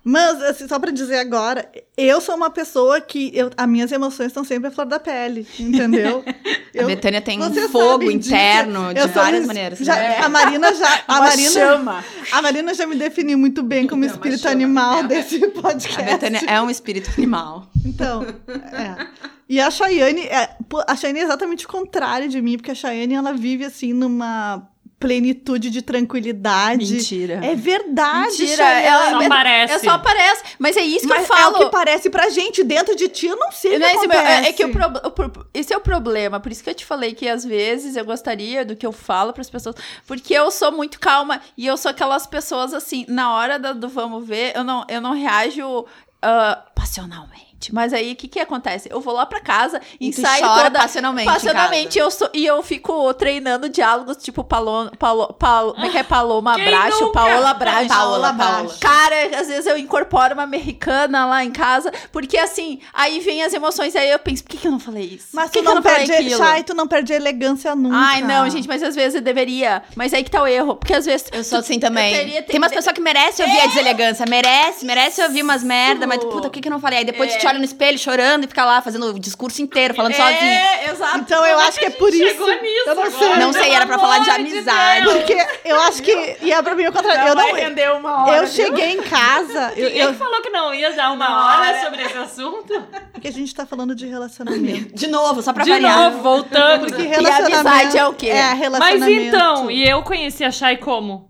[0.03, 3.31] Mas, assim, só pra dizer agora, eu sou uma pessoa que.
[3.33, 6.23] Eu, as minhas emoções estão sempre à flor da pele, entendeu?
[6.73, 9.79] a Eu- Betânia tem um fogo interno de várias maneiras.
[9.79, 10.17] já- né?
[10.19, 11.03] A Marina já.
[11.07, 12.03] A Uma Marina, chama.
[12.31, 14.51] a Marina já me definiu muito bem como uma espírito chama.
[14.53, 15.03] animal É.
[15.03, 16.01] desse A podcast.
[16.03, 17.67] Betânia é um espírito animal.
[17.85, 19.07] Então, é.
[19.49, 20.49] E a Chayane, é,
[20.88, 24.67] a Chayane é exatamente o contrário de mim, porque a Chayane, ela vive, assim, numa
[24.99, 26.93] plenitude de tranquilidade.
[26.93, 27.39] Mentira.
[27.43, 29.73] É verdade, Mentira, ela- Só parece.
[29.73, 30.43] É só parece.
[30.59, 31.55] Mas é isso que Mas eu falo.
[31.55, 34.07] é o que parece pra gente, dentro de ti, eu não sei o que esse
[34.07, 34.45] meu- acontece.
[34.45, 36.39] é, é que o pro- esse é o problema.
[36.39, 39.31] Por isso que eu te falei que às vezes eu gostaria do que eu falo
[39.31, 39.75] pras pessoas.
[40.05, 43.88] Porque eu sou muito calma e eu sou aquelas pessoas assim, na hora do, do
[43.89, 45.85] vamos ver, eu não, eu não reajo
[46.21, 47.48] ah, passionalmente.
[47.73, 48.89] Mas aí o que que acontece?
[48.91, 50.79] Eu vou lá pra casa e E tu ensaio chora toda.
[50.79, 54.91] passionalmente Passionalmente, eu sou, e eu fico treinando diálogos tipo Paloma.
[54.97, 57.01] Palo, palo, como é que é Paloma Quem Bracho?
[57.01, 57.13] nunca?
[57.19, 57.87] Paola Bracho.
[57.87, 58.79] Paola Bracho.
[58.79, 63.53] Cara, às vezes eu incorporo uma americana lá em casa, porque assim, aí vem as
[63.53, 65.27] emoções, aí eu penso, por que, que eu não falei isso?
[65.33, 66.29] Mas por que tu que eu não, não falei perde?
[66.35, 67.95] Chay, tu não perde elegância nunca.
[67.97, 69.83] Ai, não, gente, mas às vezes eu deveria.
[69.95, 70.75] Mas aí que tá o erro.
[70.75, 71.27] Porque às vezes.
[71.31, 72.13] Eu sou assim também.
[72.13, 74.25] teria- Tem umas pessoas que merecem ouvir a deselegância.
[74.29, 76.99] Merece, merece ouvir umas merda, mas puta, o que, que que eu não falei?
[76.99, 79.93] Aí depois tu te olha no espelho chorando e fica lá fazendo o discurso inteiro,
[79.93, 80.38] falando sozinha.
[80.41, 81.17] É, exato.
[81.19, 82.25] Então eu acho que é por isso.
[82.27, 83.19] Chegou nisso eu não agora.
[83.19, 83.35] sei.
[83.35, 85.05] Não sei, era pra falar de de amizade.
[85.05, 85.17] Deus.
[85.17, 86.38] Porque eu acho que.
[86.41, 87.27] E é pra mim o contrário.
[87.29, 87.53] Eu não.
[87.55, 88.38] render uma hora.
[88.38, 89.73] Eu cheguei em casa.
[89.75, 92.81] Eu, Quem eu, falou que não ia dar uma hora sobre esse assunto?
[93.12, 94.93] porque a gente tá falando de relacionamento.
[94.95, 95.97] De novo, só pra De variar.
[96.12, 96.85] novo, voltando.
[96.85, 97.67] Porque E relacionamento.
[97.67, 98.27] amizade é o quê?
[98.29, 99.21] É, Mas relacionamento.
[99.35, 101.28] então, e eu conheci a Chay como?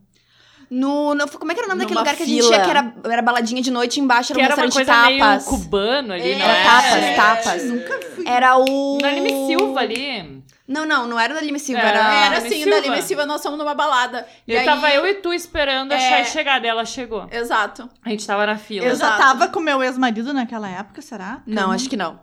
[0.70, 2.56] No, no- como é que era o nome daquele lugar que a gente fila.
[2.58, 5.20] ia, que era, era baladinha de noite, embaixo Que era um era uma coisa meio
[5.20, 5.46] tapas.
[5.46, 6.64] cubano ali, É, não Era é?
[6.64, 7.16] tapas, É.
[7.16, 7.64] tapas.
[7.66, 8.28] Nunca fui.
[8.28, 8.98] Era o...
[9.02, 10.40] Na Lime Silva ali.
[10.68, 12.26] Não, não, não era da Lime Silva, Era- era...
[12.28, 12.70] Era assim, Silva.
[12.70, 14.28] da Lime Silva, nós fomos numa balada.
[14.48, 14.64] E E aí...
[14.66, 16.00] tava eu e tu esperando a É.
[16.00, 17.28] Chay chegar, daí ela chegou.
[17.32, 17.90] Exato.
[18.06, 18.86] A gente tava na fila.
[18.86, 19.18] Eu já Exato.
[19.18, 21.42] tava com meu ex-marido naquela época, será?
[21.48, 22.20] Não, acho que não.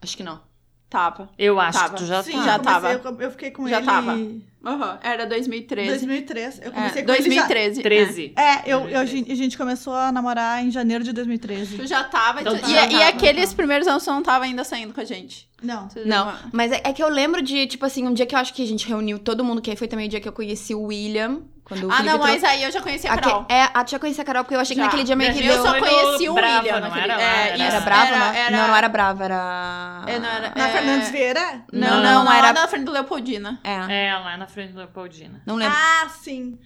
[0.00, 0.40] Acho que não.
[0.88, 1.28] Tava.
[1.36, 1.94] Eu acho Tava.
[1.94, 2.42] que tu já Sim, tá.
[2.44, 2.92] já tava.
[2.92, 3.86] Eu, eu fiquei com Já ele.
[3.86, 4.16] tava.
[4.64, 4.98] Aham.
[5.02, 5.88] Era 2013.
[5.90, 6.60] 2003.
[6.60, 7.18] Eu É, comecei com ele.
[7.30, 7.82] já- 2013.
[7.82, 8.32] 13.
[8.36, 11.76] É, eu, eu, a gente- começou a namorar em janeiro de 2013.
[11.76, 12.40] Tu já tava.
[12.40, 14.92] Então tu- tu e, já e tava, aqueles primeiros anos tu não tava ainda saindo
[14.92, 15.48] com a gente.
[15.62, 15.88] Não.
[15.88, 18.38] Tu- Não, mas é, é que eu lembro de, tipo assim, um dia que eu
[18.38, 20.32] acho que a gente reuniu todo mundo, que aí foi também o dia que eu
[20.32, 21.40] conheci o William.
[21.68, 23.44] Quando o Ah, não, mas aí eu já conheci a Carol.
[23.48, 24.86] É, a tia conhecia a Carol, porque eu achei que Já.
[24.86, 25.64] naquele dia meio que Eu Eu deu...
[25.72, 27.22] só conheci o Brava, William não naquele era?
[27.22, 28.32] é, Era- isso, Era brava, era, não?
[28.34, 30.02] era- Não, não era brava, era...
[30.06, 30.52] É, não era.
[30.56, 30.72] Na é...
[30.72, 31.62] Fernandes Vieira?
[31.72, 33.60] Não, Não, não, não, era era- na frente do Leopoldina.
[33.62, 35.42] É, É, lá na frente da Leopoldina.
[35.44, 35.76] não lembro.
[35.76, 36.58] Ah, sim.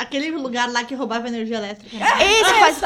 [0.00, 1.96] Aquele lugar lá que roubava energia elétrica.
[1.96, 2.80] Esse que faz...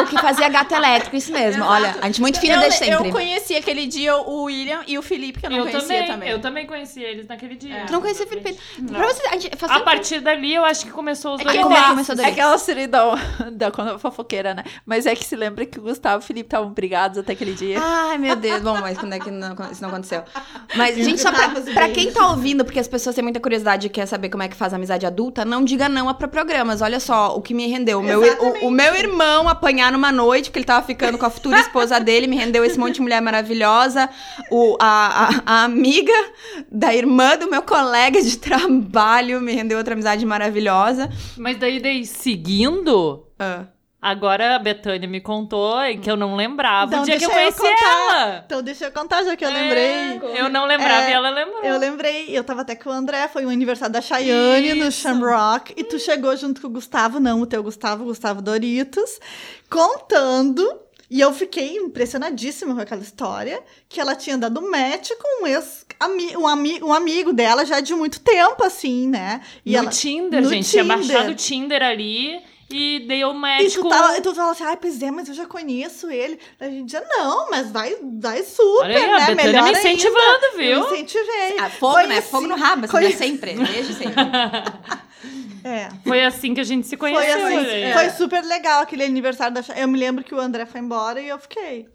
[0.00, 1.64] o que fazia gato elétrico, isso mesmo.
[1.64, 3.08] Olha, a gente muito fina eu, desde sempre.
[3.08, 6.06] eu conheci aquele dia o William e o Felipe, que eu não Eu conhecia também,
[6.06, 6.28] também.
[6.30, 7.84] eu também conheci eles naquele dia.
[7.86, 8.58] Tu não conhecia o Felipe?
[8.88, 11.56] Pra você, a gente A tempo- partir dali, eu acho que começou os É dois.
[11.56, 12.26] que como é que começou daí?
[12.26, 12.86] É aquela série
[13.52, 14.64] da, quando fofoqueira, né?
[14.84, 17.54] Mas é que se lembra que o Gustavo e o Felipe estavam brigados até aquele
[17.54, 17.78] dia.
[17.80, 18.60] Ai, meu Deus.
[18.62, 20.24] Bom, mas quando é que não, isso não aconteceu?
[20.74, 23.86] Mas, Eu gente, só pra, pra quem tá ouvindo, porque as pessoas têm muita curiosidade
[23.86, 26.80] e quer saber como é que faz amizade adulta, não diga não a programas.
[26.82, 28.00] Olha só o que me rendeu.
[28.00, 31.30] O meu, o, o meu irmão apanhar numa noite, porque ele tava ficando com a
[31.30, 34.08] futura esposa dele, me rendeu esse monte de mulher maravilhosa.
[34.50, 36.12] O, a, a, a amiga
[36.70, 41.08] da irmã do meu colega de trabalho me rendeu outra amizade maravilhosa.
[41.36, 43.66] Mas daí, daí, seguindo, Ah.
[44.02, 47.30] Agora a Betânia me contou e que eu não lembrava Então, o dia que eu
[47.30, 48.10] eu conheci contar.
[48.10, 48.42] ela.
[48.44, 49.84] Então deixa eu contar, já que eu lembrei.
[49.84, 51.62] É, eu não lembrava É, e ela lembrou.
[51.62, 55.00] Eu lembrei, eu tava até com o André, foi o aniversário da Chayane no Isso.
[55.02, 59.20] Shamrock, e tu chegou junto com o Gustavo, não o teu Gustavo, o Gustavo Doritos,
[59.70, 60.66] contando,
[61.10, 65.84] e eu fiquei impressionadíssima com aquela história, que ela tinha dado match com um ex
[66.00, 69.40] ami um, ami um amigo dela já de muito tempo, assim, né?
[69.64, 70.68] E no ela, Tinder, no gente.
[70.70, 72.40] Tinha baixado o Tinder ali
[72.72, 75.28] e dei o E match tu, tava, e tu fala assim, ai, pois é, mas
[75.28, 76.38] eu já conheço ele.
[76.60, 79.24] A gente dizia, não, mas vai, vai super, Olha aí, né?
[79.30, 79.78] a Melhor me ainda.
[79.78, 80.70] incentivando, viu?
[80.80, 81.58] Eu incentivei.
[81.58, 82.20] Ah, fogo, Foi né?
[82.20, 83.16] Fogo no rabo, assim, assim.
[83.16, 83.54] Sempre.
[83.54, 84.14] Desde sempre.
[85.64, 85.88] É.
[86.06, 87.40] Foi assim que a gente se conheceu.
[87.40, 87.92] Foi assim, né?
[87.92, 91.28] foi super legal aquele aniversário da Eu me lembro que o André foi embora e
[91.28, 91.86] eu fiquei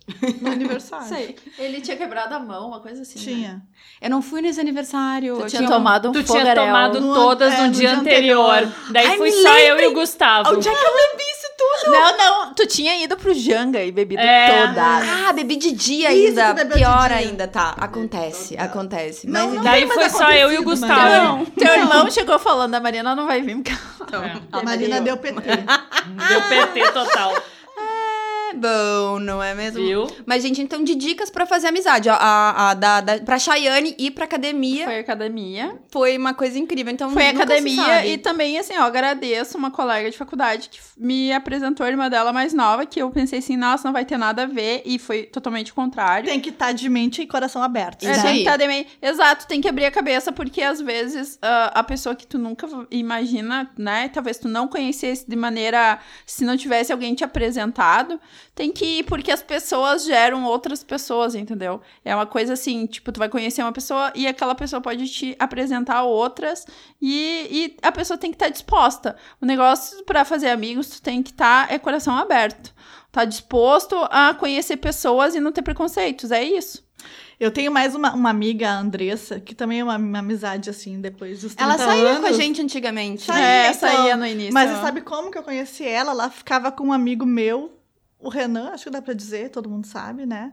[0.42, 1.08] no aniversário.
[1.08, 1.36] Sei.
[1.58, 3.20] Ele tinha quebrado a mão, uma coisa assim.
[3.20, 3.26] Né?
[3.26, 3.62] Tinha.
[4.02, 5.36] Eu não fui nesse aniversário.
[5.36, 6.66] Tu eu tinha tomado um Tu tinha fogarel.
[6.66, 8.50] tomado No- todas é, no, no dia dia anterior.
[8.54, 8.74] anterior.
[8.92, 10.52] Daí Ai, fui só eu e o Gustavo.
[10.56, 11.92] Onde é que eu lembro isso tudo?
[11.92, 14.68] Não, não, tu tinha ido pro Janga e bebido É.
[14.68, 14.82] toda.
[15.28, 16.66] Ah, bebi de dia Isso, ainda.
[16.66, 17.18] Pior dia.
[17.18, 17.76] ainda, tá.
[17.78, 19.28] Acontece, acontece.
[19.28, 20.94] Não, Mas não Daí foi só eu e o Gustavo.
[20.94, 23.56] mas- Não, teu irmão chegou falando, a Mariana não vai vir.
[23.56, 24.36] porque Então, É.
[24.52, 25.42] A Marina deu PT.
[26.30, 27.34] Deu PT total.
[28.58, 29.80] Bom, não é mesmo?
[29.80, 30.08] Viu?
[30.26, 32.10] Mas, gente, então, de dicas pra fazer amizade.
[32.10, 35.78] ó, A, a, da, da, pra Chayane ir pra academia Foi academia.
[35.92, 36.92] foi uma coisa incrível.
[36.94, 41.86] Então, Foi academia e também, assim, ó, agradeço uma colega de faculdade que me apresentou
[41.86, 44.46] a irmã dela mais nova, que eu pensei assim, nossa, não vai ter nada a
[44.46, 46.30] ver, e foi totalmente o contrário.
[46.30, 48.04] Tem que estar de mente e coração aberto.
[48.06, 48.38] É, tem aí.
[48.40, 51.84] que tá de meio- Exato, tem que abrir a cabeça, porque às vezes ah, a
[51.84, 54.10] pessoa que tu nunca imagina, né?
[54.10, 56.00] Talvez tu não conhecesse de maneira.
[56.26, 58.20] Se não tivesse alguém te apresentado,
[58.56, 61.82] tem que ir, porque as pessoas geram outras pessoas, entendeu?
[62.04, 65.36] É uma coisa assim, tipo, tu vai conhecer uma pessoa e aquela pessoa pode te
[65.38, 66.66] apresentar outras
[67.02, 69.16] e, e a pessoa tem que estar disposta.
[69.42, 72.74] O negócio pra fazer amigos, tu tem que estar é coração aberto.
[73.12, 76.88] Tá disposto a conhecer pessoas e não ter preconceitos, é isso.
[77.40, 81.00] Eu tenho mais uma, uma amiga, a Andressa, que também é uma, uma amizade, assim,
[81.00, 82.22] depois dos 30 Ela saía anos.
[82.22, 83.24] com a gente antigamente.
[83.24, 83.90] Saía, é, então.
[83.90, 84.54] saía no início.
[84.54, 86.12] Mas você sabe como que eu conheci ela?
[86.12, 87.77] Ela ficava com um amigo meu,
[88.20, 90.52] o Renan, acho que dá pra dizer, todo mundo sabe, né?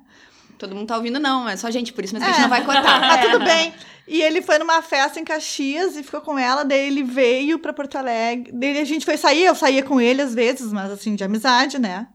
[0.59, 1.49] Todo mundo tá ouvindo, não.
[1.49, 2.25] É só gente, por isso, a É.
[2.27, 3.03] gente não vai cortar.
[3.03, 3.75] Ah, tudo bem.
[4.07, 7.73] E ele foi numa festa em Caxias e ficou com ela, daí ele veio pra
[7.73, 8.53] Porto Alegre.
[8.53, 11.79] Daí a gente foi sair, eu saía com ele às vezes, mas assim, de amizade,
[11.79, 12.07] né?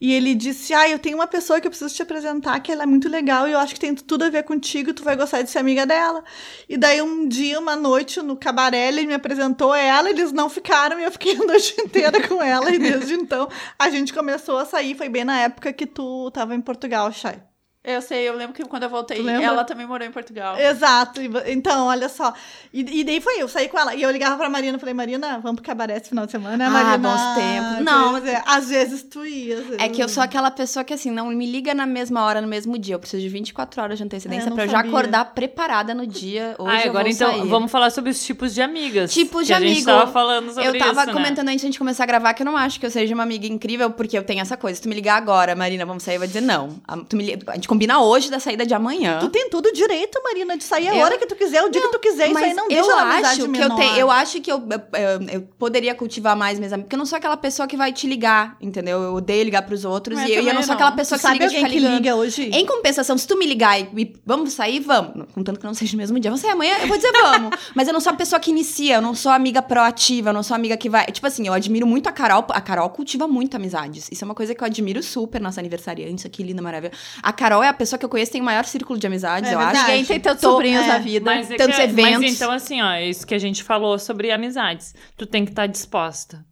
[0.00, 2.82] E ele disse: Ah, eu tenho uma pessoa que eu preciso te apresentar, que ela
[2.82, 5.42] é muito legal e eu acho que tem tudo a ver contigo, tu vai gostar
[5.42, 6.22] de ser amiga dela.
[6.68, 11.00] E daí, um dia, uma noite, no cabaré, ele me apresentou ela, eles não ficaram
[11.00, 12.70] e eu fiquei a noite inteira com ela.
[12.70, 14.94] E desde então, a gente começou a sair.
[14.94, 17.55] Foi bem na época que tu tava em Portugal, Chay.
[17.86, 20.58] Eu sei, eu lembro que quando eu voltei, ela também morou em Portugal.
[20.58, 21.20] Exato.
[21.22, 22.32] E Então, olha só.
[22.72, 23.94] E, e daí foi eu, saí com ela.
[23.94, 26.66] E eu ligava pra Marina, falei, Marina, vamos pro cabaré esse final de semana?
[26.66, 27.84] Ah, Marina, bons tempos.
[27.84, 29.58] Não, pois é, às vezes tu ia.
[29.58, 32.24] às É vezes que eu sou aquela pessoa que, assim, não me liga na mesma
[32.24, 32.96] hora, no mesmo dia.
[32.96, 36.56] Eu preciso de 24 horas de antecedência É, pra eu já acordar preparada no dia.
[36.58, 37.48] Hoje Ah, eu agora vou então, sair.
[37.48, 39.12] vamos falar sobre os tipos de amigas.
[39.12, 41.12] Tipos que de a gente tava falando sobre Eu tava isso, né?
[41.12, 43.14] comentando antes de a gente começar a gravar que eu não acho que eu seja
[43.14, 44.74] uma amiga incrível, porque eu tenho essa coisa.
[44.76, 46.80] Se tu me ligar agora, Marina, vamos sair, vou dizer não.
[46.88, 49.18] A, tu me a gente combina hoje da saída de amanhã.
[49.20, 51.82] Tu tem tudo direito, Marina, de sair a Eu- hora que tu quiser, o dia
[51.82, 52.28] que tu quiser.
[52.30, 53.76] Isso aí não deixa eu acho que eu menor.
[53.76, 56.98] tenho, eu acho que eu, eu, eu- eu poderia cultivar mais minhas amigas, porque eu
[56.98, 59.02] não sou aquela pessoa que vai te ligar, entendeu?
[59.02, 60.74] Eu odeio ligar pros outros e eu, eu não sou não.
[60.74, 61.96] aquela pessoa Tu que sabe liga de alguém que ligando.
[61.96, 62.50] liga hoje?
[62.52, 65.26] Em compensação, se tu me ligar e, e vamos sair, vamos.
[65.34, 66.30] Contanto que não seja no mesmo dia.
[66.30, 67.50] Vamos sair amanhã, eu vou dizer vamos.
[67.74, 70.42] Mas eu não sou a pessoa que inicia, eu não sou amiga proativa, eu não
[70.42, 71.04] sou amiga que vai.
[71.06, 72.44] Tipo assim, eu admiro muito a Carol.
[72.50, 74.08] A Carol cultiva muito amizades.
[74.10, 76.92] Isso é uma coisa que eu admiro super, nossa aniversariante, aqui, linda, maravilha.
[77.22, 79.50] A Carol é a pessoa que eu conheço que tem o maior círculo de amizades,
[79.50, 79.78] É eu verdade.
[79.78, 79.86] acho.
[79.90, 81.24] Ninguém tem tantos sobrinhos é, na vida.
[81.34, 82.20] Mas, é tantos que- eventos.
[82.20, 84.94] mas então, assim, ó, é isso que a gente falou sobre amizades.
[85.16, 86.44] Tu tem que estar disposta.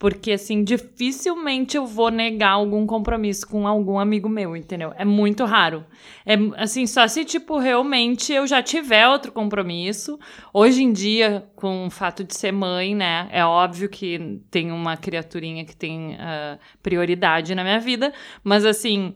[0.00, 4.92] Porque, assim, dificilmente eu vou negar algum compromisso com algum amigo meu, entendeu?
[4.96, 5.84] É muito raro.
[6.24, 10.16] É, assim, só se, tipo, realmente eu já tiver outro compromisso.
[10.54, 13.28] Hoje em dia, com o fato de ser mãe, né?
[13.32, 18.12] É óbvio que tem uma criaturinha que tem ah, prioridade na minha vida.
[18.44, 19.14] Mas, assim...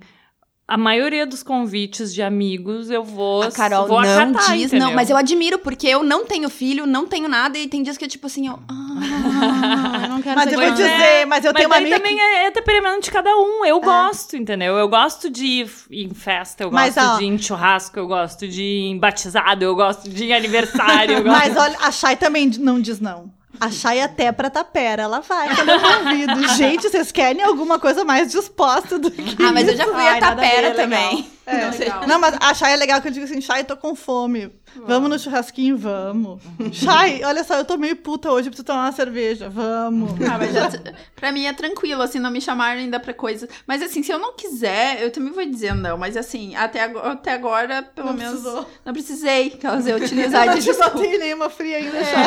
[0.67, 4.89] A maioria dos convites de amigos eu vou A Carol vou não acatar, diz, entendeu?
[4.89, 7.99] não, mas eu admiro, porque eu não tenho filho, não tenho nada, e tem dias
[7.99, 8.59] que eu, tipo assim, eu.
[8.69, 11.97] Ah, eu não quero Mas eu vou dizer, é, mas eu mas tenho uma amiga
[11.97, 13.65] também que- é, é temperamento de cada um.
[13.67, 14.79] Eu gosto, entendeu?
[14.79, 18.07] Eu gosto de ir em festa, eu Mas, gosto ó- de ir em churrasco, eu
[18.07, 21.19] gosto de ir em batizado, eu gosto de ir em aniversário.
[21.19, 21.37] Eu gosto...
[21.39, 23.31] Mas olha, a Chay também não diz não.
[23.61, 26.49] A Chay até pra tapera, ela vai eu convido.
[26.57, 30.19] Gente, vocês querem alguma coisa mais disposta do que Ah, mas eu já fui Ai,
[30.19, 31.31] a tapera também.
[31.45, 32.07] É, Não, legal.
[32.07, 34.51] não, mas a Chay é legal que eu digo assim, Chay, tô com fome.
[34.87, 35.77] Vamos no churrasquinho?
[35.77, 36.41] Vamos.
[36.73, 39.49] Chay, olha só, eu tô meio puta hoje, preciso tomar uma cerveja.
[39.51, 40.13] Vamos.
[40.23, 40.71] Ah, mas já,
[41.15, 43.51] pra mim é tranquilo, assim, não me chamarem ainda pra coisas.
[43.67, 45.99] Mas assim, se eu não quiser, eu também vou dizer não.
[45.99, 48.41] Mas assim, até agora, até agora pelo Não menos.
[48.41, 48.67] precisou.
[48.85, 50.91] Não precisei caso eu Eu utilizar não de te desculpa.
[50.91, 52.23] botei nenhuma fria ainda, Chay.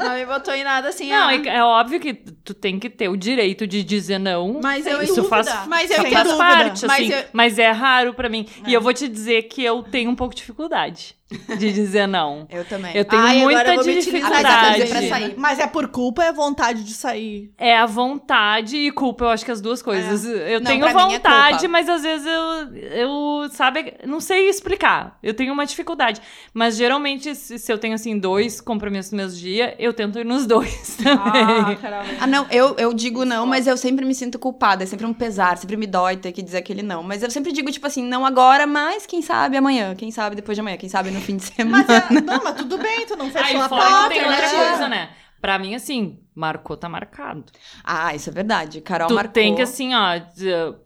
[0.00, 1.10] É, não me botou em nada assim.
[1.10, 4.58] Não, ah, é, é óbvio que tu tem que ter o direito de dizer não.
[4.62, 5.28] Mas eu Isso dúvida.
[5.44, 6.36] faz, Mas eu faz dúvida.
[6.36, 7.12] parte, Mas assim.
[7.12, 8.46] eu- Mas é raro pra mim.
[8.66, 12.46] E eu vou te dizer que eu tenho um pouco de dificuldade de dizer não.
[12.50, 12.96] Eu também.
[12.96, 14.86] Eu tenho Ai, agora muita eu dificuldade.
[14.86, 15.34] pra sair.
[15.36, 17.52] Mas é por culpa ou é vontade de sair?
[17.58, 20.24] É a vontade e culpa, eu acho que as duas coisas.
[20.24, 25.18] Eu Não, tenho é vontade, mas às vezes eu, eu, sabe, não sei explicar.
[25.22, 26.20] Eu tenho uma dificuldade.
[26.54, 30.24] Mas geralmente, se, se eu tenho, assim, dois compromissos no mesmo dia, eu tento ir
[30.24, 31.18] nos dois também.
[31.20, 31.76] Ah.
[32.20, 34.82] Ah, não, eu, eu digo não, mas eu sempre me sinto culpada.
[34.82, 37.02] É sempre um pesar, sempre me dói ter que dizer aquele não.
[37.02, 40.56] Mas eu sempre digo, tipo assim, não agora, mas quem sabe amanhã, quem sabe depois
[40.56, 41.84] de amanhã, quem sabe no fim de semana.
[41.88, 44.28] Mas é, não, mas tudo bem, tu não fechou Aí a porta, tem né?
[44.28, 45.10] outra coisa, né?
[45.40, 47.44] Pra mim, assim, marcou, tá marcado.
[47.82, 48.80] Ah, isso é verdade.
[48.80, 49.32] Carol tu marcou.
[49.32, 50.20] tem que, assim, ó,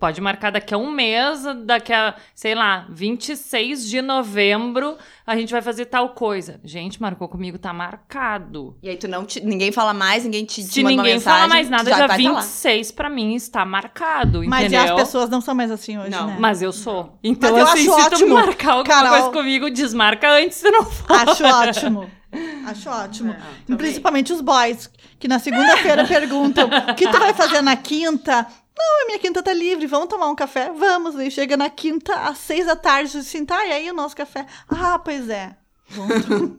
[0.00, 5.52] pode marcar daqui a um mês, daqui a, sei lá, 26 de novembro, a gente
[5.52, 6.58] vai fazer tal coisa.
[6.64, 8.76] Gente, marcou comigo, tá marcado.
[8.82, 11.48] E aí tu não te, ninguém fala mais, ninguém te, te Se ninguém mensagem, fala
[11.48, 12.40] mais nada, já já vai tá lá.
[12.40, 14.94] 26 pra mim está marcado, Mas e entendeu?
[14.94, 16.36] as pessoas não são mais assim hoje, Não, né?
[16.40, 17.18] Mas eu sou.
[17.22, 19.10] Então, eu assim, acho se tu ótimo, marcar alguma Carol.
[19.10, 21.12] coisa comigo, desmarca antes, se não for.
[21.12, 22.10] Acho ótimo.
[22.66, 23.34] Acho ótimo.
[23.66, 23.76] também.
[23.76, 24.90] Principalmente os boys,
[25.22, 28.44] que na segunda-feira perguntam: o que tu vai fazer na quinta?
[28.76, 30.72] Não, a minha quinta tá livre, vamos tomar um café?
[30.72, 31.16] Vamos.
[31.16, 34.44] Aí chega na quinta, às seis da tarde, assim, tá, e aí o nosso café?
[34.68, 35.54] Ah, pois é.
[35.94, 36.52] Vamos,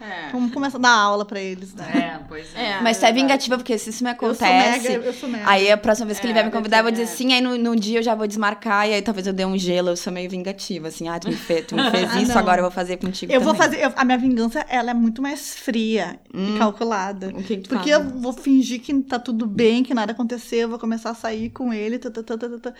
[0.00, 0.30] É.
[0.30, 2.18] vamos começar a dar aula pra eles, né?
[2.20, 4.88] É, pois É, Mas tu é vingativa, porque se isso me Eu sou acontece.
[4.88, 5.44] mega, eu sou mega.
[5.48, 7.06] Aí a próxima vez que ele É, vier me convidar, eu vou dizer é.
[7.06, 9.56] sim, aí no, no dia eu já vou desmarcar, e aí talvez eu dê um
[9.56, 12.32] gelo, eu sou meio vingativa, assim, ah, tu me, fe, tu me fez Ah, isso,
[12.32, 12.38] não.
[12.38, 13.70] agora eu vou fazer contigo eu vou também.
[13.70, 13.84] fazer.
[13.86, 17.28] eu- a minha vingança, ela é muito mais fria e calculada.
[17.28, 18.04] O que que tu Porque faz?
[18.04, 21.50] eu vou fingir que tá tudo bem, que nada aconteceu, eu vou começar a sair
[21.50, 21.98] com ele.
[21.98, 22.74] tá, tá, tá.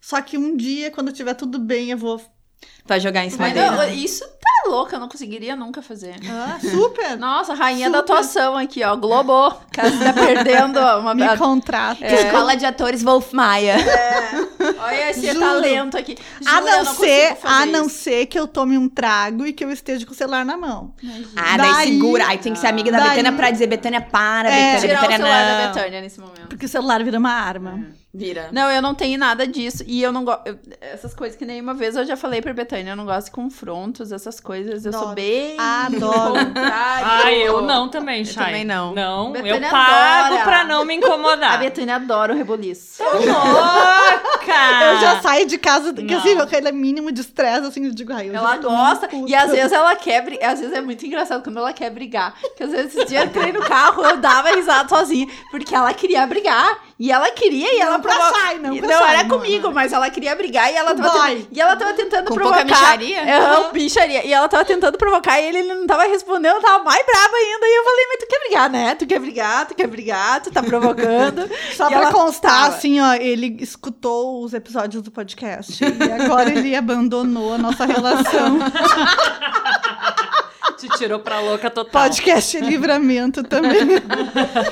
[0.00, 2.20] Só que um dia, quando tiver tudo bem, eu vou.
[2.84, 3.70] Vai jogar em cima Mas dele.
[3.70, 4.24] não, isso
[4.64, 6.16] tá louca, eu não conseguiria nunca fazer.
[6.30, 7.16] Ah, super!
[7.18, 8.12] Nossa, rainha da Super.
[8.12, 8.94] atuação aqui, ó.
[8.96, 9.54] Globo.
[9.72, 11.14] Caso tá perdendo uma.
[11.14, 12.04] Me contrata.
[12.06, 13.76] Escola de atores Wolf Maia.
[14.78, 15.40] Olha esse Juro.
[15.40, 16.16] talento aqui.
[16.46, 17.96] A Juro, eu não, não ser, a não isso.
[17.98, 20.94] ser que eu tome um trago e que eu esteja com o celular na mão.
[21.36, 22.26] Ah, daí, Daí- segura.
[22.28, 24.74] Aí tem que ser amiga da Daí- Betânia pra dizer, Betânia, para, É.
[24.74, 25.58] Betânia, Tirar o Betânia, celular não.
[25.66, 26.46] da Betânia nesse momento.
[26.48, 27.84] Porque o celular vira uma arma.
[28.14, 28.50] Vira.
[28.52, 29.82] Não, eu não tenho nada disso.
[29.86, 30.42] E eu não gosto.
[30.82, 33.30] Essas coisas que nem uma vez eu já falei pra Betânia, eu não gosto de
[33.32, 34.84] confrontos, essas coisas.
[34.84, 35.56] Eu sou bem.
[35.58, 36.34] Adoro.
[36.62, 38.44] Ai, eu não também, Eu Chay.
[38.44, 38.94] também não.
[38.94, 40.44] Não, eu pago adora.
[40.44, 41.58] pra não me A incomodar.
[41.58, 43.02] Betânia adora o reboliço.
[43.02, 44.52] Louca!
[44.92, 48.28] Eu já saio de casa, que assim, aquele mínimo de estresse, assim, eu digo, ai,
[48.28, 49.08] eu Ela tô gosta.
[49.26, 50.50] E às vezes ela quer brigar.
[50.52, 52.34] Às vezes é muito engraçado quando ela quer brigar.
[52.40, 55.26] Porque às vezes esse dia eu entrei no carro, eu dava risada sozinha.
[55.50, 56.78] Porque ela queria brigar.
[56.98, 59.72] E ela queria, e ela não pra Não, era não, comigo, não.
[59.74, 61.36] mas ela queria brigar e ela tava, Boy.
[61.36, 62.58] ten- e ela tava tentando Com provocar.
[62.64, 63.20] pouca micharia?
[63.20, 64.26] É, bicharia.
[64.26, 67.66] E ela tava tentando provocar e ele, ele não tava respondendo, tava mais brava ainda.
[67.66, 68.94] E eu falei, mas tu quer brigar, né?
[68.94, 71.48] Tu quer brigar, tu quer brigar, tu tá provocando.
[71.76, 75.82] Só E pra ela constar, assim, ó, ele escutou os episódios do podcast.
[75.84, 78.58] E agora ele abandonou a nossa relação.
[80.78, 82.02] Te tirou pra louca total.
[82.02, 83.88] Podcast Livramento também.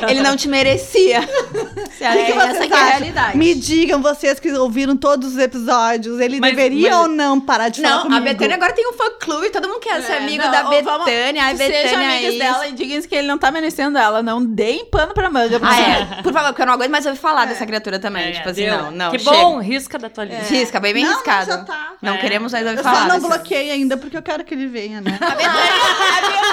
[0.08, 1.20] Ele não te merecia.
[2.08, 3.36] que é, que essa vocês que é a realidade.
[3.38, 7.68] Me digam, vocês que ouviram todos os episódios, ele Mas- deveria mas- ou não parar
[7.68, 8.20] de falar Não, comigo?
[8.20, 11.44] a Betânia agora tem um fã-clube, todo mundo quer ser É, amigo não, da Betânia.
[11.44, 12.38] Ai, Seja Betânia é amigas isso.
[12.38, 14.22] dela e digam que ele não tá merecendo ela.
[14.22, 15.60] Não deem pano pra manga.
[15.62, 16.22] Ah, é.
[16.22, 18.28] Por favor, porque eu não aguento mais ouvir falar dessa criatura também.
[18.28, 18.76] É, tipo assim, deu.
[18.78, 19.10] não, não.
[19.12, 19.30] Que chega.
[19.36, 20.52] bom, risca da tua lista.
[20.52, 21.46] Risca, bem, bem não, riscado.
[21.46, 21.92] já tá.
[22.02, 22.18] Não É.
[22.18, 23.02] queremos mais ouvir Eu falar.
[23.02, 25.18] só não bloqueei ainda porque eu quero que ele venha, né?
[25.20, 26.50] A Betânia,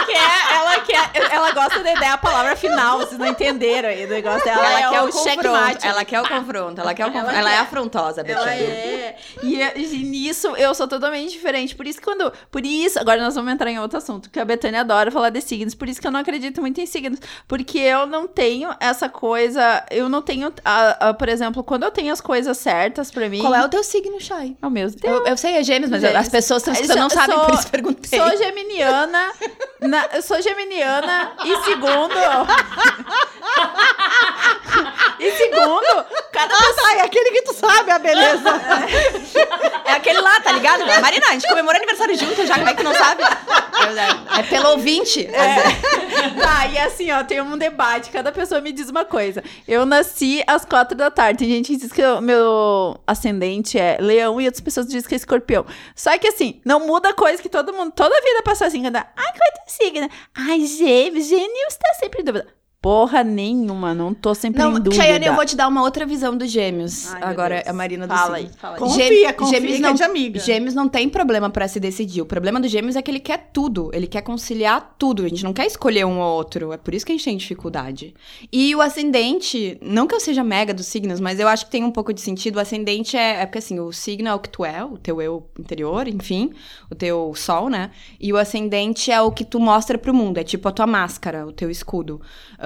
[0.00, 4.04] a quer, ela quer, ela gosta de dar a palavra final, vocês não entenderam aí
[4.04, 4.64] o negócio dela.
[4.66, 5.86] Ela, é quer o o checkmate.
[5.86, 6.80] Ela quer o confronto.
[6.80, 7.34] Ela quer o confronto.
[7.36, 7.60] Ela, é quer.
[7.62, 8.64] afrontosa, Ela Betânia.
[8.64, 9.16] é.
[9.42, 11.74] E, e nisso eu sou totalmente diferente.
[11.74, 12.32] Por isso que quando.
[12.50, 15.40] Por isso, agora nós vamos entrar em outro assunto, que a Betânia adora falar de
[15.40, 15.74] signos.
[15.74, 17.18] Por isso que eu não acredito muito em signos.
[17.46, 19.84] Porque eu não tenho essa coisa.
[19.90, 20.52] Eu não tenho.
[20.64, 23.40] a- a- por exemplo, quando eu tenho as coisas certas pra mim.
[23.40, 24.56] Qual é o teu signo, Chay?
[24.62, 25.02] Oh, meu Deus.
[25.02, 26.20] Eu, eu sei, é gêmeos, mas Gêmeos.
[26.20, 28.18] as pessoas que estão escutando não Sou- sabem, sou- por isso perguntei.
[28.20, 29.32] Sou geminiana.
[29.80, 31.32] na- eu sou geminiana.
[31.44, 32.14] E segundo.
[35.18, 38.50] e segundo, cada Ah, tá, é aquele que tu sabe a beleza.
[39.84, 40.84] É aquele lá, tá ligado?
[41.00, 43.22] Marina, a gente comemora aniversário junto já, como é que não sabe?
[43.22, 45.28] É, é pelo ouvinte.
[46.40, 48.10] Tá, e assim, ó, tem um debate.
[48.10, 49.42] Cada pessoa me diz uma coisa.
[49.66, 51.38] Eu nasci às quatro da tarde.
[51.38, 55.14] Tem gente que diz que o meu ascendente é leão e outras pessoas dizem que
[55.14, 55.64] é escorpião.
[55.94, 59.32] Só que assim, não muda coisa que todo mundo, toda vida passa assim, cada, ai,
[59.32, 60.08] qual é teu signo?
[60.34, 62.57] Ai, gêmeos, gêmeos tá sempre em dúvida.
[62.80, 64.94] Porra nenhuma, não tô sempre Não, em dúvida.
[65.02, 67.12] Chayane, eu vou te dar uma outra visão dos gêmeos.
[67.12, 67.66] Ai, Agora, Deus.
[67.66, 68.78] a Marina do Fala aí, fala aí.
[68.78, 70.38] Confia, Gê- confia gêmeos não- é de amiga.
[70.38, 72.20] Gêmeos não tem problema pra se decidir.
[72.22, 73.90] O problema do gêmeos é que ele quer tudo.
[73.92, 75.24] Ele quer conciliar tudo.
[75.24, 76.72] A gente não quer escolher um ou outro.
[76.72, 78.14] É por isso que a gente tem dificuldade.
[78.52, 81.82] E o ascendente, não que eu seja mega dos signos, mas eu acho que tem
[81.82, 82.56] um pouco de sentido.
[82.56, 85.20] O ascendente é, é porque assim, o signo é o que tu é, o teu
[85.20, 86.52] eu interior, enfim,
[86.88, 87.90] o teu sol, né?
[88.20, 90.38] E o ascendente é o que tu mostra pro mundo.
[90.38, 92.20] É tipo a tua máscara, o teu escudo.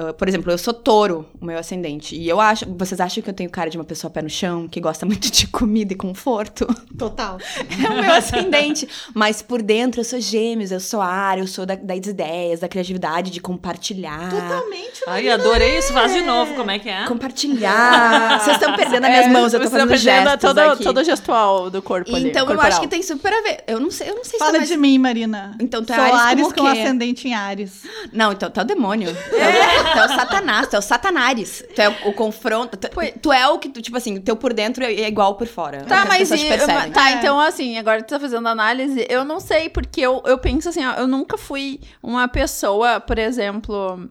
[0.08, 2.16] Ah, por exemplo, eu sou touro, o meu ascendente.
[2.16, 2.64] E eu acho.
[2.76, 5.30] Vocês acham que eu tenho cara de uma pessoa pé no chão, que gosta muito
[5.30, 6.66] de comida e conforto?
[6.98, 7.38] Total.
[7.84, 8.88] É o meu ascendente.
[9.14, 12.68] Mas por dentro eu sou gêmeos, eu sou ar, eu sou da- das ideias, da
[12.68, 14.30] criatividade, de compartilhar.
[14.30, 15.02] Totalmente.
[15.06, 15.92] Ai, adorei isso.
[15.92, 17.04] Faz de novo, como é que é?
[17.06, 18.40] Compartilhar.
[18.42, 20.84] Vocês estão perdendo as minhas mãos, eu tô É, tá fazendo perdendo gestos todo, aqui.
[20.84, 22.70] todo o gestual do corpo ali, Então eu corporal.
[22.72, 23.64] acho que tem super a ver.
[23.66, 24.68] Eu não sei, eu não sei se Fala tá mais...
[24.68, 25.56] de mim, Marina.
[25.60, 27.82] Então, tu é Sou Ares Ares como com ascendente em Ares.
[28.12, 29.08] Não, então é o demônio.
[29.10, 31.64] É, o- tu é o satanás, tu é o satanares.
[31.74, 32.76] Tu é o, o confronto.
[32.76, 32.88] Tu,
[33.20, 35.85] tu é o que, tu, tipo assim, teu por dentro é igual por fora.
[35.85, 36.48] Tá, As mas e-
[36.92, 37.14] tá, É.
[37.14, 40.85] então assim, agora tu tá fazendo análise, eu não sei, porque eu, eu penso assim,
[40.85, 44.09] ó, eu nunca fui uma pessoa, por exemplo,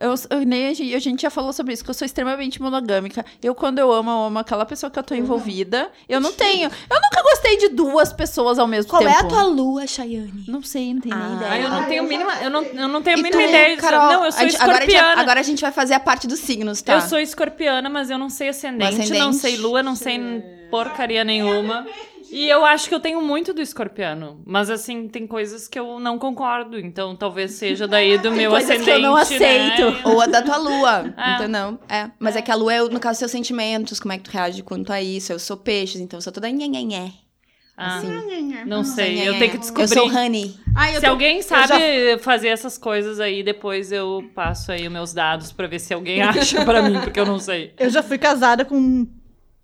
[0.00, 2.60] eu, eu nem a gente, a gente já falou sobre isso, que eu sou extremamente
[2.60, 3.24] monogâmica.
[3.42, 5.90] Eu, quando eu amo, eu amo aquela pessoa que eu tô envolvida.
[6.08, 9.12] Eu não tenho, eu nunca gostei de duas pessoas ao mesmo Qual tempo.
[9.14, 10.44] é a tua lua, Chayane?
[10.48, 11.50] Não sei, não tenho nem Ah, ideia.
[11.52, 13.48] Ai, eu não tenho a mínima, eu não, eu não tenho a E mínima tu,
[13.48, 13.76] ideia.
[13.76, 16.00] Carol, não, eu sou a gente- agora, a gente, agora a gente vai fazer a
[16.00, 16.94] parte dos signos, tá?
[16.94, 19.18] Eu sou escorpiana, mas eu não sei ascendente, ascendente?
[19.18, 20.18] não sei lua, não sei
[20.70, 21.86] porcaria nenhuma.
[22.32, 24.40] E eu acho que eu tenho muito do escorpiano.
[24.46, 26.78] Mas assim, tem coisas que eu não concordo.
[26.78, 29.02] Então talvez seja daí do meu coisas que eu ascendente.
[29.02, 29.90] não aceito.
[29.90, 30.00] Né?
[30.04, 31.34] Ou a da tua lua, É.
[31.34, 31.78] entendeu?
[31.88, 32.10] É.
[32.18, 34.62] Mas é que a lua é, no caso, seus sentimentos, como é que tu reage
[34.62, 35.32] quanto a isso.
[35.32, 37.10] Eu sou peixes, então eu sou toda nhenhenhé.
[37.82, 38.08] Ah, Assim.
[38.66, 39.28] não sei, Nhenhenhé.
[39.30, 39.88] eu tenho que Eu descobrir.
[39.88, 40.54] sou honey.
[40.76, 44.92] Ai, eu Se tô- alguém sabe fazer essas coisas aí, depois eu passo aí os
[44.92, 46.20] meus dados pra ver se alguém
[46.52, 47.72] acha pra mim, porque eu não sei.
[47.78, 49.06] Eu já fui casada com